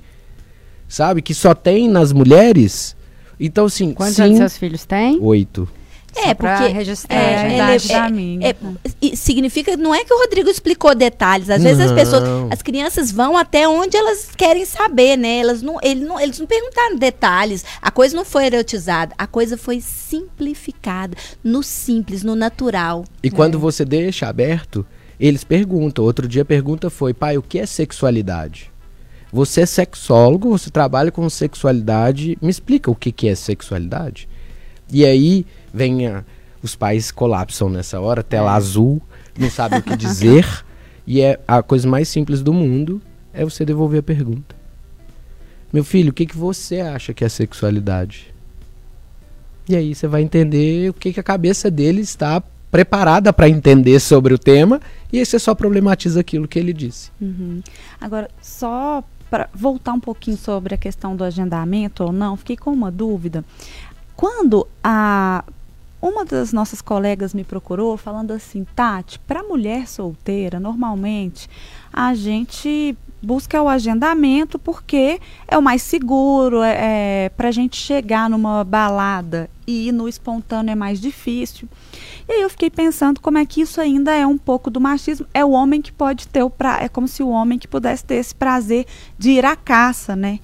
[0.88, 1.22] sabe?
[1.22, 2.96] Que só tem nas mulheres.
[3.40, 5.20] Então, assim, Quantos sim, anos seus filhos têm?
[5.22, 5.68] oito.
[6.16, 8.50] É, Só porque registrar, É, a idade da minha.
[8.50, 8.56] é,
[9.02, 11.50] e significa não é que o Rodrigo explicou detalhes.
[11.50, 11.96] Às vezes as Não.
[11.96, 15.38] pessoas, as crianças vão até onde elas querem saber, né?
[15.40, 17.64] Elas não, ele não, eles não perguntaram detalhes.
[17.82, 23.06] A coisa não foi erotizada, a coisa foi simplificada, no simples, no natural.
[23.24, 24.86] E quando você deixa aberto,
[25.20, 26.04] eles perguntam.
[26.04, 28.70] Outro dia a pergunta foi, pai, o que é sexualidade?
[29.32, 34.28] Você é sexólogo, você trabalha com sexualidade, me explica o que, que é sexualidade?
[34.92, 36.24] E aí vem a-
[36.64, 39.02] os pais colapsam nessa hora, tela azul,
[39.38, 40.46] não sabem o que dizer,
[41.08, 43.02] e é a coisa mais simples do mundo
[43.34, 44.56] é você devolver a pergunta.
[45.74, 48.34] Meu filho, o que, que você acha que é sexualidade?
[49.70, 54.00] E aí você vai entender o que, que a cabeça dele está preparada para entender
[54.00, 57.10] sobre o tema, e aí você só problematiza aquilo que ele disse.
[57.22, 57.62] Uhum.
[58.00, 62.72] Agora, só para voltar um pouquinho sobre a questão do agendamento ou não, fiquei com
[62.72, 63.46] uma dúvida.
[64.16, 65.44] Quando a
[66.02, 71.48] uma das nossas colegas me procurou falando assim, Tati, para mulher solteira, normalmente
[71.94, 77.78] a gente busca o agendamento porque é o mais seguro, é, é para a gente
[77.78, 81.70] chegar numa balada e no espontâneo é mais difícil.
[82.28, 85.28] E aí eu fiquei pensando como é que isso ainda é um pouco do machismo.
[85.34, 86.82] É o homem que pode ter o pra...
[86.82, 88.86] é como se o homem que pudesse ter esse prazer
[89.18, 90.40] de ir à caça, né?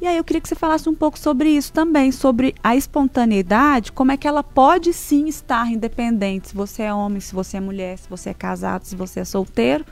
[0.00, 3.90] E aí eu queria que você falasse um pouco sobre isso também, sobre a espontaneidade,
[3.90, 7.60] como é que ela pode sim estar independente, se você é homem, se você é
[7.60, 9.84] mulher, se você é casado, se você é solteiro,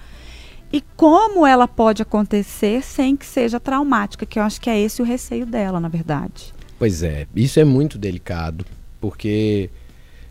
[0.72, 5.02] e como ela pode acontecer sem que seja traumática, que eu acho que é esse
[5.02, 6.54] o receio dela, na verdade.
[6.78, 8.64] Pois é, isso é muito delicado,
[9.00, 9.70] porque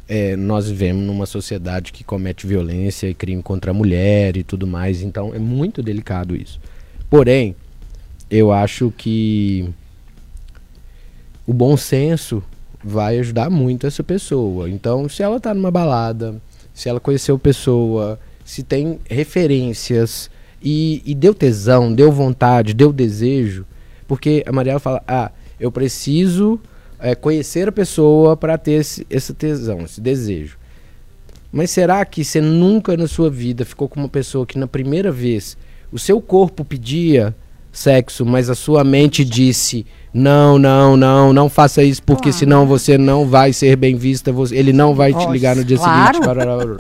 [0.08, 4.66] é, nós vivemos numa sociedade que comete violência e crime contra a mulher e tudo
[4.66, 6.62] mais, então é muito delicado isso.
[7.10, 7.56] Porém,
[8.30, 9.70] eu acho que
[11.46, 12.44] o bom senso
[12.84, 14.70] vai ajudar muito essa pessoa.
[14.70, 16.42] Então, se ela tá numa balada,
[16.74, 20.30] se ela conheceu pessoa, se tem referências
[20.62, 23.66] e, e deu tesão, deu vontade, deu desejo,
[24.08, 26.60] porque a Mariela fala, ah, eu preciso
[27.00, 30.58] é, conhecer a pessoa para ter esse, esse tesão, esse desejo.
[31.52, 35.12] Mas será que você nunca na sua vida ficou com uma pessoa que na primeira
[35.12, 35.58] vez
[35.92, 37.34] o seu corpo pedia
[37.76, 42.38] sexo, mas a sua mente disse não, não, não, não faça isso porque Claro.
[42.38, 45.64] senão você não vai ser bem vista, você- ele não vai te Nossa, ligar no
[45.66, 46.14] dia claro.
[46.16, 46.26] seguinte.
[46.26, 46.78] parará.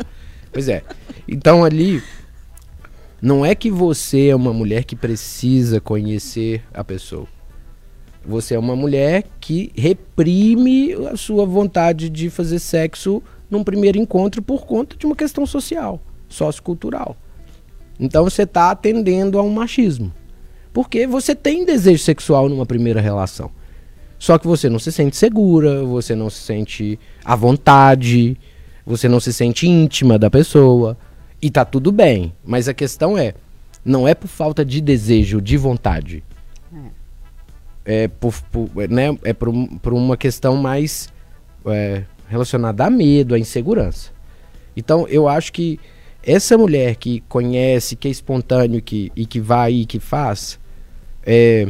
[0.54, 0.82] Pois é.
[1.28, 2.02] Então ali
[3.22, 7.28] não é que você é uma mulher que precisa conhecer a pessoa.
[8.26, 13.22] Você é uma mulher que reprime a sua vontade de fazer sexo
[13.52, 17.16] num primeiro encontro por conta de uma questão social, sociocultural.
[18.00, 20.12] Então você está atendendo a um machismo.
[20.76, 23.50] Porque você tem desejo sexual numa primeira relação.
[24.20, 28.36] Só que você não se sente segura, você não se sente à vontade,
[28.86, 30.98] você não se sente íntima da pessoa.
[31.42, 32.34] E tá tudo bem.
[32.44, 33.36] Mas a questão é,
[33.86, 36.22] não é por falta de desejo, de vontade.
[37.86, 41.08] É por, por- é, né, é por, por uma questão mais
[41.68, 44.12] é, relacionada a medo, a insegurança.
[44.76, 45.80] Então eu acho que
[46.22, 50.60] essa mulher que conhece, que é espontâneo que, e que vai e que faz,
[51.26, 51.68] é,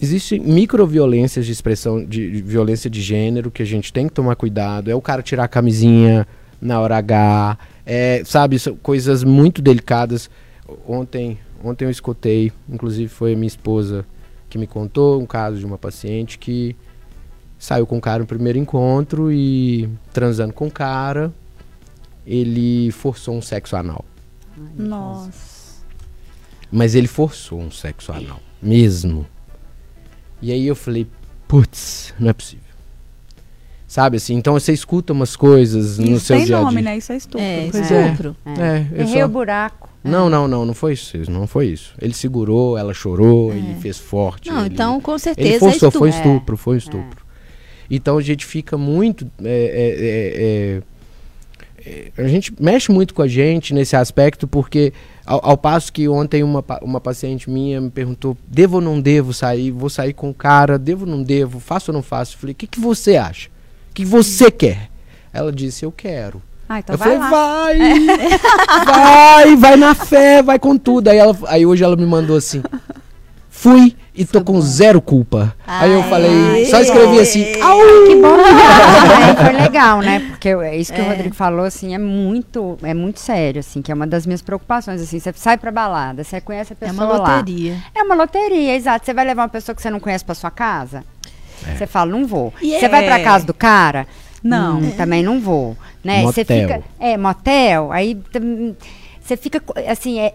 [0.00, 4.36] Existem microviolências de expressão de, de violência de gênero que a gente tem que tomar
[4.36, 4.90] cuidado.
[4.90, 6.26] É o cara tirar a camisinha
[6.60, 10.28] na hora H, é, sabe, são coisas muito delicadas.
[10.86, 14.04] Ontem, ontem eu escutei, inclusive foi a minha esposa
[14.50, 16.76] que me contou um caso de uma paciente que
[17.58, 21.32] saiu com o cara no primeiro encontro e transando com o cara,
[22.26, 24.04] ele forçou um sexo anal.
[24.76, 25.53] Nossa.
[26.76, 29.24] Mas ele forçou um sexo anal, mesmo.
[30.42, 31.06] E aí eu falei,
[31.46, 32.64] putz, não é possível.
[33.86, 36.66] Sabe assim, então você escuta umas coisas no Isso seu tem dia a dia.
[36.66, 36.96] nome, né?
[36.96, 37.40] Isso é estupro.
[37.40, 38.06] É, Pois é.
[38.06, 38.36] estupro.
[38.44, 39.88] É, eu Errei só- o buraco.
[40.02, 41.94] Não, não, não, não foi isso, não foi isso.
[42.02, 44.48] Ele segurou, ela chorou, ele fez forte.
[44.50, 44.52] É.
[44.52, 46.30] Não, ele- então com certeza ele forçou, é foi estupro.
[46.32, 47.24] estupro, foi estupro.
[47.88, 49.30] Então a gente fica muito.
[49.44, 50.82] é,
[51.86, 54.92] é, é, é, a gente mexe muito com a gente nesse aspecto, porque
[55.26, 59.32] ao, ao passo que ontem uma, uma paciente minha me perguntou: devo ou não devo
[59.32, 59.70] sair?
[59.70, 61.60] Vou sair com o cara, devo ou não devo?
[61.60, 62.34] Faço ou não faço?
[62.34, 63.48] Eu falei: o que, que você acha?
[63.90, 64.90] O que você quer?
[65.32, 66.42] Ela disse: eu quero.
[66.68, 68.38] Ah, então eu vai falei, vai,
[68.86, 71.08] vai, vai na fé, vai com tudo.
[71.08, 72.62] Aí, ela, aí hoje ela me mandou assim,
[73.56, 75.54] fui e tô com zero culpa.
[75.66, 77.78] aí eu falei, só escrevi assim, au!
[78.06, 78.36] Que bom
[79.36, 80.18] que foi legal, né?
[80.30, 83.92] Porque é isso que o Rodrigo falou, assim, é muito, é muito sério, assim, que
[83.92, 87.06] é uma das minhas preocupações, assim, você sai pra balada, você conhece a É pessoa
[87.06, 87.36] uma lá.
[87.36, 87.76] loteria.
[87.94, 89.06] É uma loteria, exato.
[89.06, 91.04] Você vai levar uma pessoa que você não conhece pra sua casa?
[91.66, 91.76] É.
[91.76, 92.52] Você fala, não vou.
[92.60, 94.06] E Você é- vai pra casa do cara?
[94.42, 94.78] Não.
[94.80, 95.76] Hum, também não vou.
[96.02, 96.22] Né?
[96.22, 96.60] Você Motel.
[96.68, 96.82] fica.
[97.00, 98.18] É, motel, aí
[99.22, 99.62] você fica.
[99.88, 100.34] Assim, é.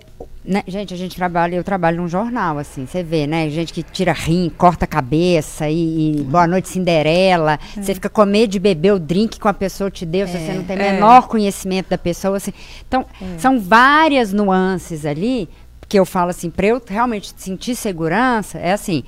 [0.49, 3.49] Né, Gente, a gente trabalha, eu trabalho num jornal, assim, você vê, né?
[3.51, 7.59] Gente que tira rim, corta a cabeça e, e boa noite Cinderela.
[7.75, 10.53] Você fica com medo de beber o drink que a pessoa te deu, se você
[10.53, 10.93] não tem É.
[10.93, 12.51] menor conhecimento da pessoa, assim.
[12.87, 13.05] Então,
[13.37, 15.47] são várias nuances ali,
[15.87, 19.03] que eu falo assim, para eu realmente sentir segurança, é assim,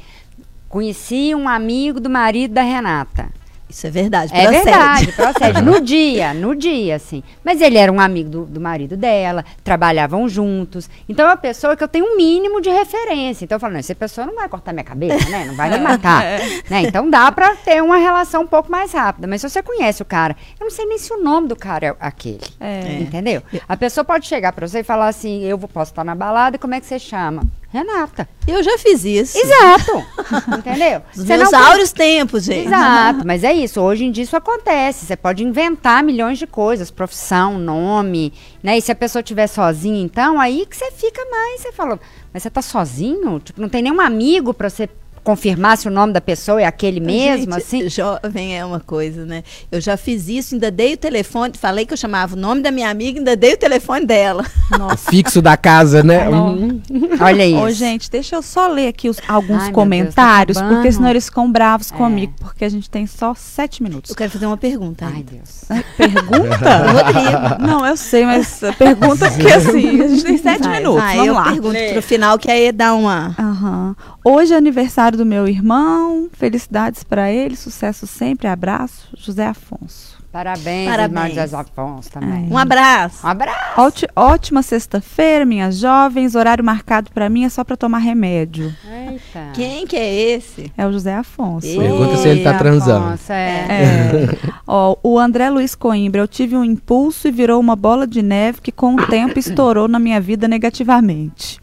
[0.70, 3.30] conheci um amigo do marido da Renata.
[3.72, 4.34] Isso é verdade.
[4.36, 4.66] É procede.
[4.66, 5.62] verdade, procede.
[5.72, 7.24] No dia, no dia, assim.
[7.44, 10.90] Mas ele era um amigo do, do marido dela, trabalhavam juntos.
[11.08, 13.46] Então é uma pessoa que eu tenho um mínimo de referência.
[13.46, 15.46] Então eu falo, não, essa pessoa não vai cortar minha cabeça, né?
[15.46, 16.24] Não vai me matar.
[16.70, 16.82] né?
[16.82, 19.28] Então dá pra ter uma relação um pouco mais rápida.
[19.28, 21.88] Mas se você conhece o cara, eu não sei nem se o nome do cara
[21.88, 22.42] é aquele.
[22.60, 23.00] É.
[23.00, 23.42] Entendeu?
[23.68, 26.58] A pessoa pode chegar pra você e falar assim: eu vou, posso estar na balada,
[26.58, 27.44] como é que você chama?
[27.72, 28.28] Renata.
[28.46, 29.38] Eu já fiz isso.
[29.38, 30.06] Exato.
[30.60, 31.02] Entendeu?
[31.16, 32.68] Os Você meus não áureos tempos, gente.
[32.68, 33.80] Exato, mas é isso.
[33.80, 35.06] Hoje em dia isso acontece.
[35.06, 38.78] Você pode inventar milhões de coisas, profissão, nome, né?
[38.78, 41.62] E se a pessoa estiver sozinha, então, aí que você fica mais.
[41.62, 42.00] Você fala,
[42.34, 43.40] mas você tá sozinho?
[43.40, 44.90] Tipo, não tem nenhum amigo pra você
[45.24, 47.90] confirmar se o nome da pessoa é aquele mesmo, Gente, assim?
[47.90, 49.44] Jovem é uma coisa, né?
[49.72, 52.72] Eu já fiz isso, ainda dei o telefone, falei que eu chamava o nome da
[52.72, 54.46] minha amiga, ainda dei o telefone dela.
[54.92, 56.28] O fixo da casa, né?
[56.30, 56.82] Hum.
[57.20, 57.60] Olha isso.
[57.60, 60.92] Ô, gente, deixa eu só ler aqui os- alguns Ai, meu comentários, Deus, tá porque
[60.92, 61.96] senão eles ficam bravos É.
[61.96, 64.10] comigo, porque a gente tem só sete minutos.
[64.12, 65.06] Eu quero fazer uma pergunta.
[65.06, 65.32] Ai, ainda.
[65.32, 65.66] Deus.
[65.98, 66.78] Pergunta?
[66.92, 67.68] Rodrigo.
[67.68, 71.02] Não, eu sei, mas pergunta porque assim, a gente tem sete Vai, minutos.
[71.02, 71.44] vai, Vamos eu lá.
[71.44, 73.36] pergunto pro final, que aí dá uma.
[73.38, 73.96] Aham.
[74.24, 76.30] Hoje é aniversário do meu irmão.
[76.34, 78.47] Felicidades pra ele, sucesso sempre.
[78.47, 80.20] Abraço, José Afonso.
[80.32, 81.26] Parabéns, Parabéns.
[81.34, 82.47] irmão José Afonso também.
[82.49, 83.28] Um abraço.
[83.28, 83.82] Um abraço.
[83.82, 86.36] Óti- ótima sexta-feira, minhas jovens.
[86.36, 88.74] Horário marcado pra mim é só pra tomar remédio.
[88.89, 89.49] Eita.
[89.53, 90.72] Quem que é esse?
[90.78, 91.68] É o José Afonso.
[91.68, 91.78] Ei.
[91.78, 93.07] Pergunta se ele tá transando.
[93.07, 93.66] Afonso, é.
[93.70, 94.51] É.
[94.66, 98.62] Ó, o André Luiz Coimbra, eu tive um impulso e virou uma bola de neve
[98.62, 101.59] que com o tempo estourou na minha vida negativamente.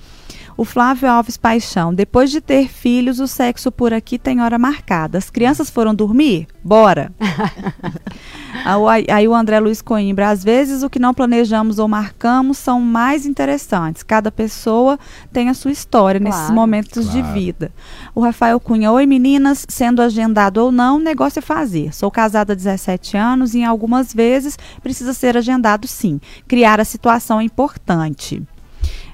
[0.60, 5.16] O Flávio Alves Paixão, depois de ter filhos, o sexo por aqui tem hora marcada.
[5.16, 6.48] As crianças foram dormir?
[6.64, 7.12] Bora!
[9.08, 13.24] Aí, o André Luiz Coimbra, às vezes o que não planejamos ou marcamos são mais
[13.24, 14.02] interessantes.
[14.02, 14.98] Cada pessoa
[15.32, 16.54] tem a sua história nesses Claro.
[16.56, 17.34] momentos de Claro.
[17.34, 17.72] vida.
[18.12, 21.94] O Rafael Cunha, oi meninas, sendo agendado ou não, o negócio é fazer.
[21.94, 26.20] Sou casada há 17 anos e em algumas vezes precisa ser agendado sim.
[26.48, 28.42] Criar a situação é importante.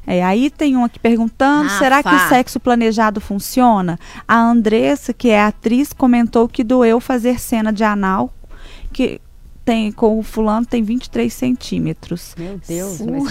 [0.06, 1.78] É, aí tem um aqui perguntando, Rafa.
[1.78, 3.98] será que o sexo planejado funciona?
[4.28, 8.32] A Andressa, que é atriz, comentou que doeu fazer cena de anal,
[8.92, 9.20] que
[9.64, 12.34] tem com o fulano tem 23 centímetros.
[12.36, 13.24] Meu Deus, mas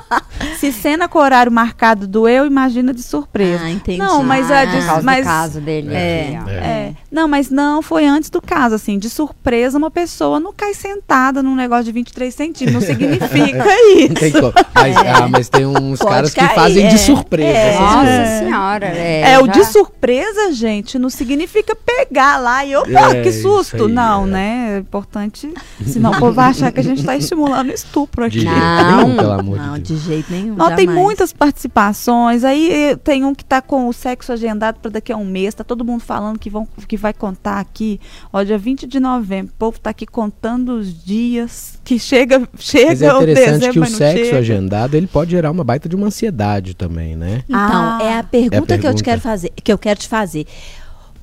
[0.58, 3.64] Se cena com horário marcado doeu, imagina de surpresa.
[3.64, 3.98] Ah, entendi.
[3.98, 5.94] Não, mas ah, é de- causa mas- do caso dele.
[5.94, 6.36] É.
[6.36, 6.50] aqui, ó.
[6.50, 6.92] É.
[7.10, 11.42] Não, mas não, foi antes do caso, assim, de surpresa, uma pessoa não cai sentada
[11.42, 13.64] num negócio de 23 centímetros, não significa
[14.08, 14.40] Não tem isso.
[14.40, 14.52] como.
[14.74, 16.88] Mas, ah, mas tem uns Pode caras que cair, fazem é.
[16.88, 17.48] de surpresa.
[17.58, 17.78] É.
[17.78, 18.86] Nossa senhora.
[18.86, 23.22] É, É, o já- de surpresa, gente, não significa pegar lá e eu, É, ah,
[23.22, 23.86] que isso susto.
[23.86, 24.26] aí, não, é.
[24.26, 24.76] né?
[24.76, 25.52] É importante,
[25.84, 28.48] senão o povo vai achar que a gente está estimulando estupro De aqui.
[28.48, 28.96] jeito Não.
[29.04, 30.02] nenhum, pelo amor Não, de de Deus.
[30.04, 30.54] jeito nenhum.
[30.54, 32.44] Não, tem muitas participações.
[32.44, 35.54] Aí eh, tem um que tá com o sexo agendado para daqui a um mês.
[35.54, 38.00] Tá todo mundo falando que, vão, que vai contar aqui.
[38.32, 39.52] Ó, dia 20 de novembro.
[39.54, 43.72] O povo tá aqui contando os dias que chega, chega Mas é o interessante dezembro,
[43.72, 44.38] que o sexo chega.
[44.38, 47.42] agendado ele pode gerar uma baita de uma ansiedade também, né?
[47.48, 47.98] Então, Ah.
[48.02, 49.04] é a pergunta, É a que eu te pergunta.
[49.04, 50.46] quero fazer, que eu quero te fazer.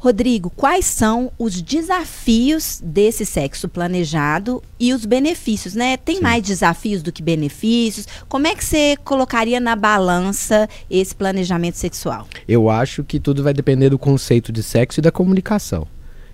[0.08, 5.98] Rodrigo, quais são os desafios desse sexo planejado e os benefícios, né?
[5.98, 6.22] Tem Sim.
[6.22, 8.08] mais desafios do que benefícios?
[8.30, 12.26] Como é que você colocaria na balança esse planejamento sexual?
[12.48, 15.86] Eu acho que tudo vai depender do conceito de sexo e da comunicação.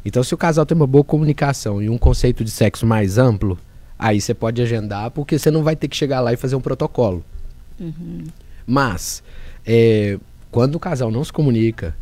[0.05, 3.57] Então, se o casal tem uma boa comunicação e um conceito de sexo mais amplo,
[3.97, 6.61] aí você pode agendar, porque você não vai ter que chegar lá e fazer um
[6.61, 7.25] protocolo.
[8.67, 9.23] Mas,
[9.65, 10.19] é,
[10.51, 11.95] quando o casal não se comunica,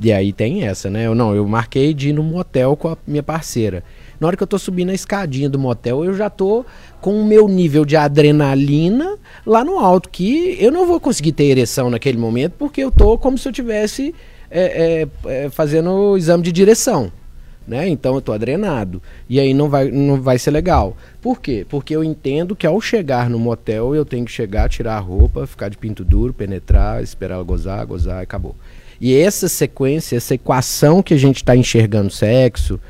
[0.00, 1.06] e aí tem essa, né?
[1.06, 3.82] Eu não, eu marquei de ir no motel com a minha parceira.
[4.20, 6.64] Na hora que eu tô subindo a escadinha do motel, eu já tô
[7.00, 11.44] com o meu nível de adrenalina lá no alto, que eu não vou conseguir ter
[11.44, 14.14] ereção naquele momento, porque eu tô como se eu tivesse
[14.50, 17.12] é, é, é, fazendo o exame de direção.
[17.66, 17.86] Né?
[17.86, 19.02] Então eu tô adrenado.
[19.28, 20.96] E aí não vai, não vai ser legal.
[21.20, 21.66] Por quê?
[21.68, 25.46] Porque eu entendo que ao chegar no motel, eu tenho que chegar, tirar a roupa,
[25.46, 28.56] ficar de pinto duro, penetrar, esperar ela gozar, gozar e acabou.
[29.00, 32.80] E essa sequência, essa equação que a gente está enxergando sexo,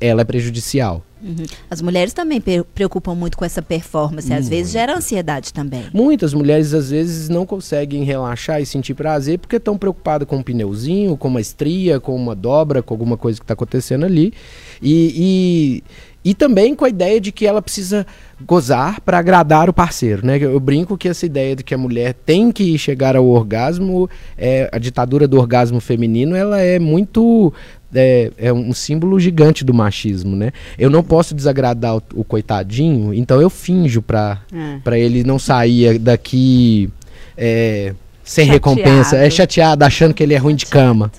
[0.00, 1.04] ela é prejudicial.
[1.22, 1.44] Uhum.
[1.68, 2.40] As mulheres também
[2.74, 5.84] preocupam muito com essa performance, às vezes gera ansiedade também.
[5.92, 10.42] Muitas mulheres às vezes não conseguem relaxar e sentir prazer porque estão preocupadas com um
[10.42, 14.32] pneuzinho, com uma estria, com uma dobra, com alguma coisa que está acontecendo ali.
[14.80, 15.84] E, e,
[16.24, 18.06] e também com a ideia de que ela precisa
[18.44, 20.26] gozar para agradar o parceiro.
[20.26, 20.38] Né?
[20.40, 24.68] Eu brinco que essa ideia de que a mulher tem que chegar ao orgasmo, é,
[24.72, 27.52] a ditadura do orgasmo feminino, ela é muito
[27.94, 30.52] é, é um símbolo gigante do machismo, né?
[30.78, 34.78] Eu não posso desagradar o, o coitadinho, então eu finjo pra, É.
[34.84, 36.90] pra ele não sair daqui
[37.36, 38.52] é, sem Chateado.
[38.74, 41.10] recompensa, é chateado, achando que ele é ruim de cama.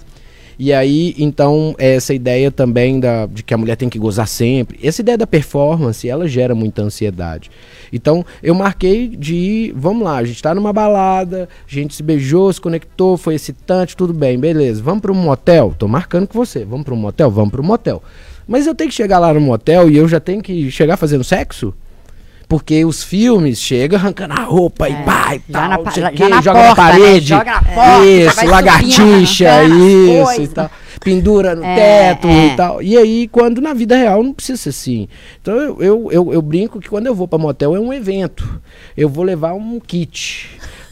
[0.62, 4.78] E aí, então, essa ideia também da, de que a mulher tem que gozar sempre,
[4.84, 7.50] essa ideia da performance, ela gera muita ansiedade.
[7.94, 12.52] Então, eu marquei de vamos lá, a gente tá numa balada, a gente se beijou,
[12.52, 14.84] se conectou, foi excitante, tudo bem, beleza.
[14.84, 15.74] Vamos para um motel?
[15.80, 16.66] Tô marcando com você.
[16.66, 17.32] Vamos para um motel?
[17.32, 18.04] Vamos para um motel.
[18.46, 21.24] Mas eu tenho que chegar lá no motel e eu já tenho que chegar fazendo
[21.24, 21.74] sexo?
[22.50, 26.30] Porque os filmes chegam arrancando a roupa e pá e Já tal, na já- já
[26.30, 26.92] na joga na porta, né?
[27.00, 27.28] parede.
[27.28, 30.46] Joga na porta, isso, lagartixa, isso coisas.
[30.46, 30.72] e tal.
[31.02, 31.76] Pendura no É,
[32.16, 32.48] teto é.
[32.48, 32.82] e tal.
[32.82, 35.08] E aí, quando na vida real não precisa ser assim.
[35.42, 38.60] Então eu, eu, eu, eu brinco que quando eu vou pra motel é um evento.
[38.98, 40.50] Eu vou levar um kit.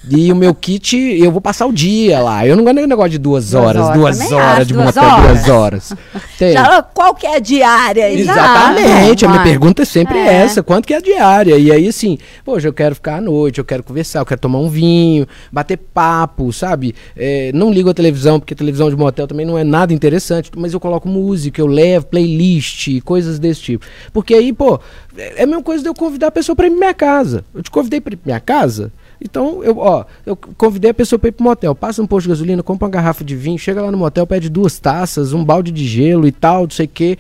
[0.10, 2.46] E o meu kit, eu vou passar o dia lá.
[2.46, 5.28] Eu não de negócio de duas Duas horas, horas, duas horas de duas motel, horas.
[5.28, 5.94] duas horas.
[6.38, 6.54] Tem.
[6.58, 8.12] Já, qual que é a diária?
[8.12, 9.50] Exatamente, a minha Vai.
[9.50, 10.34] pergunta é sempre É.
[10.44, 11.58] essa, quanto que é a diária?
[11.58, 14.60] E aí assim, poxa, eu quero ficar à noite, eu quero conversar, eu quero tomar
[14.60, 16.96] um vinho, bater papo, sabe?
[17.16, 20.74] É, não ligo a televisão, porque televisão de motel também não é nada interessante, mas
[20.74, 23.86] eu coloco música, eu levo playlist, coisas desse tipo.
[24.14, 24.80] Porque aí, pô,
[25.18, 27.44] é a mesma coisa de eu convidar a pessoa pra ir pra minha casa.
[27.54, 28.92] Eu te convidei pra ir pra minha casa,
[29.22, 32.30] então, eu, ó, eu convidei a pessoa pra ir pro motel, passa um posto de
[32.30, 35.72] gasolina, compra uma garrafa de vinho, chega lá no motel, pede duas taças, um balde
[35.72, 37.18] de gelo e tal, não sei o quê.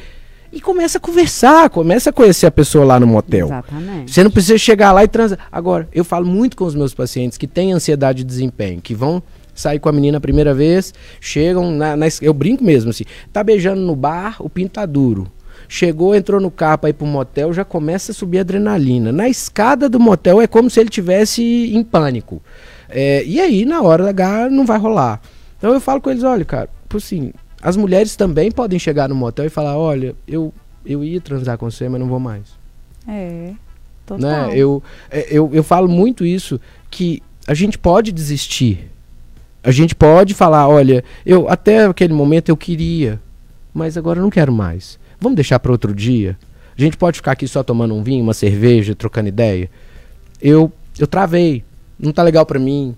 [0.54, 3.48] e começa a conversar, começa a conhecer a pessoa lá no motel.
[3.48, 4.12] Exatamente.
[4.12, 5.39] Você não precisa chegar lá e transar.
[5.52, 9.22] Agora, eu falo muito com os meus pacientes que têm ansiedade de desempenho, que vão
[9.54, 13.43] sair com a menina a primeira vez, chegam na, na eu brinco mesmo assim, tá
[13.43, 15.28] beijando no bar, o pinto tá duro.
[15.68, 19.11] Chegou, entrou no carro pra ir pro motel, já começa a subir a adrenalina.
[19.11, 22.41] Na escada do motel é como se ele tivesse em pânico.
[22.89, 25.22] É, e aí, na hora H, não vai rolar.
[25.57, 29.15] Então eu falo com eles, olha, cara, tipo assim, as mulheres também podem chegar no
[29.15, 30.53] motel e falar, olha, eu,
[30.86, 32.43] eu ia transar com você, mas não vou mais
[33.07, 33.53] É.
[34.05, 34.47] Total.
[34.47, 34.51] né?
[34.55, 38.89] Eu, é, eu, eu falo muito isso, que a gente pode desistir.
[39.61, 43.20] A gente pode falar, olha, eu até aquele momento eu queria,
[43.74, 44.97] mas agora eu não quero mais.
[45.20, 46.38] Vamos deixar para outro dia?
[46.78, 49.70] A gente pode ficar aqui só tomando um vinho, uma cerveja, trocando ideia?
[50.41, 51.63] Eu, eu travei,
[51.99, 52.95] não tá legal para mim.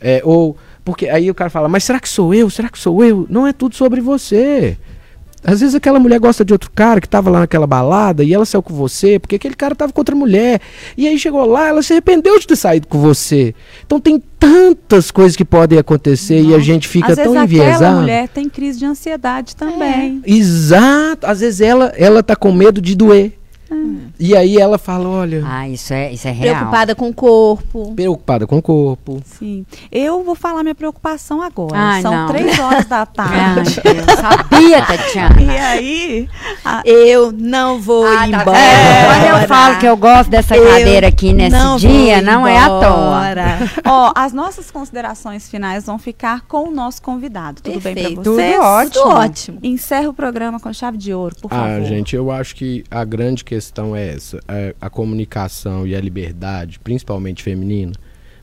[0.00, 2.50] É, ou, porque aí o cara fala, mas será que sou eu?
[2.50, 3.26] Será que sou eu?
[3.30, 4.76] Não é tudo sobre você.
[5.44, 8.44] Às vezes aquela mulher gosta de outro cara que tava lá naquela balada e ela
[8.46, 10.60] saiu com você porque aquele cara tava com outra mulher.
[10.96, 13.54] E aí chegou lá, ela se arrependeu de ter saído com você.
[13.84, 17.44] Então tem tantas coisas que podem acontecer e a gente fica Às tão vezes aquela
[17.44, 18.00] enviesado.
[18.00, 20.22] mulher tem crise de ansiedade também.
[20.26, 21.26] Exato.
[21.26, 23.32] Às vezes ela, ela tá com medo de doer.
[24.18, 26.54] E aí ela fala, olha, Ah, isso é, isso é real.
[26.56, 27.92] Preocupada com o corpo.
[27.94, 29.20] preocupada com o corpo.
[29.24, 29.66] Sim.
[29.90, 31.72] Eu vou falar minha preocupação agora.
[31.76, 32.26] Ai, São não.
[32.28, 33.80] três horas da Ai, tarde.
[33.84, 35.42] eu sabia, Tatiana.
[35.42, 36.28] E aí,
[36.64, 38.44] a- Eu não vou Ah, tá embora.
[38.52, 39.06] vendo?
[39.32, 42.56] Quando eu falo que eu gosto dessa Eu cadeira aqui nesse não dia, não é
[42.58, 43.22] à toa.
[43.84, 47.60] ó, as nossas considerações finais vão ficar com o nosso convidado.
[47.62, 48.22] Tudo bem Perfeito.
[48.22, 48.54] pra vocês?
[48.54, 49.02] Tudo ótimo.
[49.02, 49.58] Tudo ótimo.
[49.62, 51.84] Encerra o programa com chave de ouro, por Ah, favor.
[51.84, 54.13] gente, eu acho que a grande questão é
[54.80, 57.92] a comunicação e a liberdade, principalmente feminina,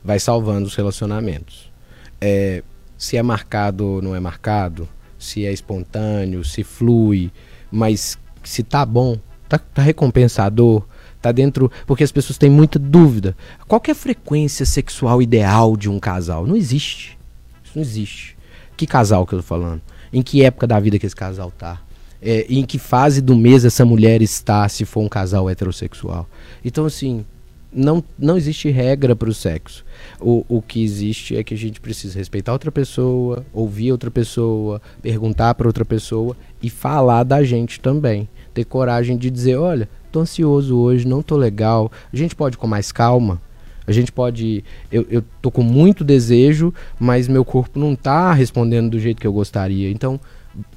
[0.03, 1.71] vai salvando os relacionamentos.
[2.19, 2.63] É,
[2.97, 7.31] se é marcado ou não é marcado, se é espontâneo, se flui,
[7.71, 9.17] mas se tá bom,
[9.47, 10.83] tá, tá recompensador,
[11.21, 11.71] tá dentro.
[11.85, 13.35] Porque as pessoas têm muita dúvida.
[13.67, 16.45] Qual é a frequência sexual ideal de um casal?
[16.45, 17.17] Não existe.
[17.63, 18.37] Isso não existe.
[18.75, 19.81] Que casal que eu tô falando?
[20.11, 21.79] Em que época da vida que esse casal tá?
[22.21, 26.29] É, em que fase do mês essa mulher está se for um casal heterossexual?
[26.63, 27.25] Então, assim,
[27.73, 29.85] não, não existe regra para o sexo.
[30.19, 35.55] O, que existe é que a gente precisa respeitar outra pessoa, ouvir outra pessoa, perguntar
[35.55, 38.27] para outra pessoa e falar da gente também.
[38.53, 41.91] Ter coragem de dizer: olha, tô ansioso hoje, não tô legal.
[42.11, 43.41] A gente pode com mais calma.
[43.87, 44.63] A gente pode.
[44.91, 49.27] Eu, eu tô com muito desejo, mas meu corpo não tá respondendo do jeito que
[49.27, 49.89] eu gostaria.
[49.89, 50.19] Então,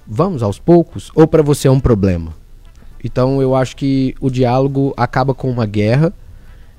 [0.07, 1.11] vamos aos poucos?
[1.15, 2.35] Ou para você é um problema?
[3.03, 6.13] Então, eu acho que o diálogo acaba com uma guerra.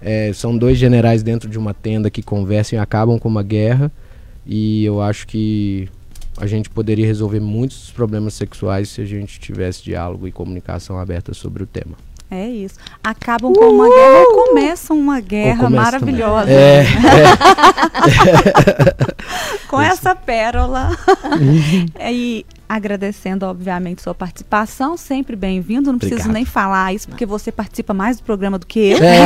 [0.01, 3.91] É, são dois generais dentro de uma tenda que conversam e acabam com uma guerra.
[4.45, 5.87] E eu acho que
[6.37, 10.99] a gente poderia resolver muitos dos problemas sexuais se a gente tivesse diálogo e comunicação
[10.99, 11.95] aberta sobre o tema.
[12.29, 12.75] É isso.
[13.03, 16.45] Acabam com uma guerra ou começam uma guerra começa maravilhosa.
[16.45, 16.57] também.
[16.57, 16.85] É,
[19.69, 20.89] com essa pérola.
[22.11, 24.97] e agradecendo, obviamente, sua participação.
[24.97, 25.91] Sempre bem-vindo.
[25.91, 26.33] Não preciso Obrigado.
[26.35, 28.97] nem falar isso, porque você participa mais do programa do que eu.
[29.03, 29.19] é,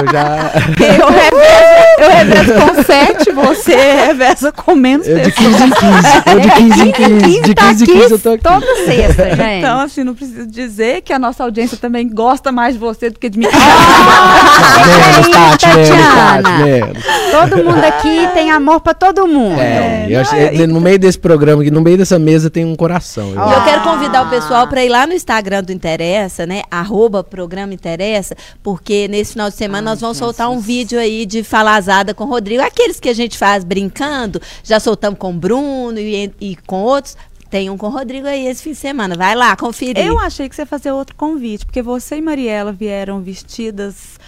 [0.00, 0.52] eu já.
[1.00, 3.74] Eu revezo, eu revezo com sete, você
[4.06, 5.56] reveza com menos Eu de pessoas.
[5.56, 5.82] 15 em 15.
[6.26, 7.40] Eu de 15 em 15.
[7.42, 8.42] De 15 em 15 eu tô aqui.
[8.42, 9.58] Toda sexta, gente.
[9.58, 13.18] Então, assim, não preciso dizer que a nossa audiência também gosta mais de você do
[13.18, 13.46] que de mim.
[13.46, 16.42] Menos, Tati, menos, Tatiana.
[16.42, 17.02] Tati, menos.
[17.30, 19.60] Todo mundo aqui tem amor pra todo mundo.
[19.60, 23.30] É, eu acho- é, no meio desse programa no meio dessa mesa tem um coração.
[23.30, 26.62] eu E eu quero convidar o pessoal para ir lá no Instagram do Interessa, né?
[26.70, 31.42] Arroba programa Interessa, porque nesse final de semana nós vamos soltar um vídeo aí de
[31.42, 32.62] falazada com o Rodrigo.
[32.62, 37.16] Aqueles que a gente faz brincando, já soltamos com o Bruno e, e com outros.
[37.50, 39.16] Tem um com o Rodrigo aí esse fim de semana.
[39.16, 40.04] Vai lá, conferir.
[40.04, 44.18] Eu achei que você ia fazer outro convite, porque você e Mariela vieram vestidas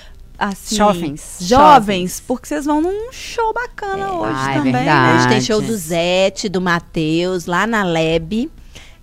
[0.41, 0.75] assim.
[0.77, 1.37] Jovens.
[1.41, 5.13] Jovens, porque vocês vão num show bacana hoje Ah, é também, A verdade.
[5.13, 5.19] né?
[5.21, 8.51] gente tem show do Zete, do Matheus, lá na Leb,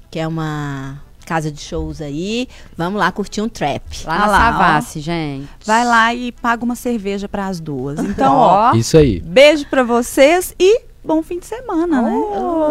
[0.09, 2.47] que é uma casa de shows aí.
[2.77, 3.83] Vamos lá curtir um trap.
[4.05, 4.51] Lá Ah na lá, ó.
[4.53, 5.47] Savassi, gente.
[5.65, 7.99] Vai lá e paga uma cerveja para as duas.
[7.99, 8.75] Então, ó, Ó.
[8.75, 9.19] Isso aí.
[9.19, 12.11] beijo pra vocês e bom fim de semana, né?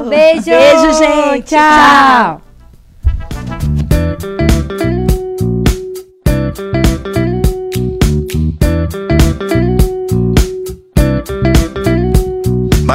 [0.09, 0.45] Beijo.
[0.47, 1.49] Beijo, gente.
[1.55, 2.43] Tchau.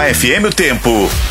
[0.01, 1.30] Na FM o tempo.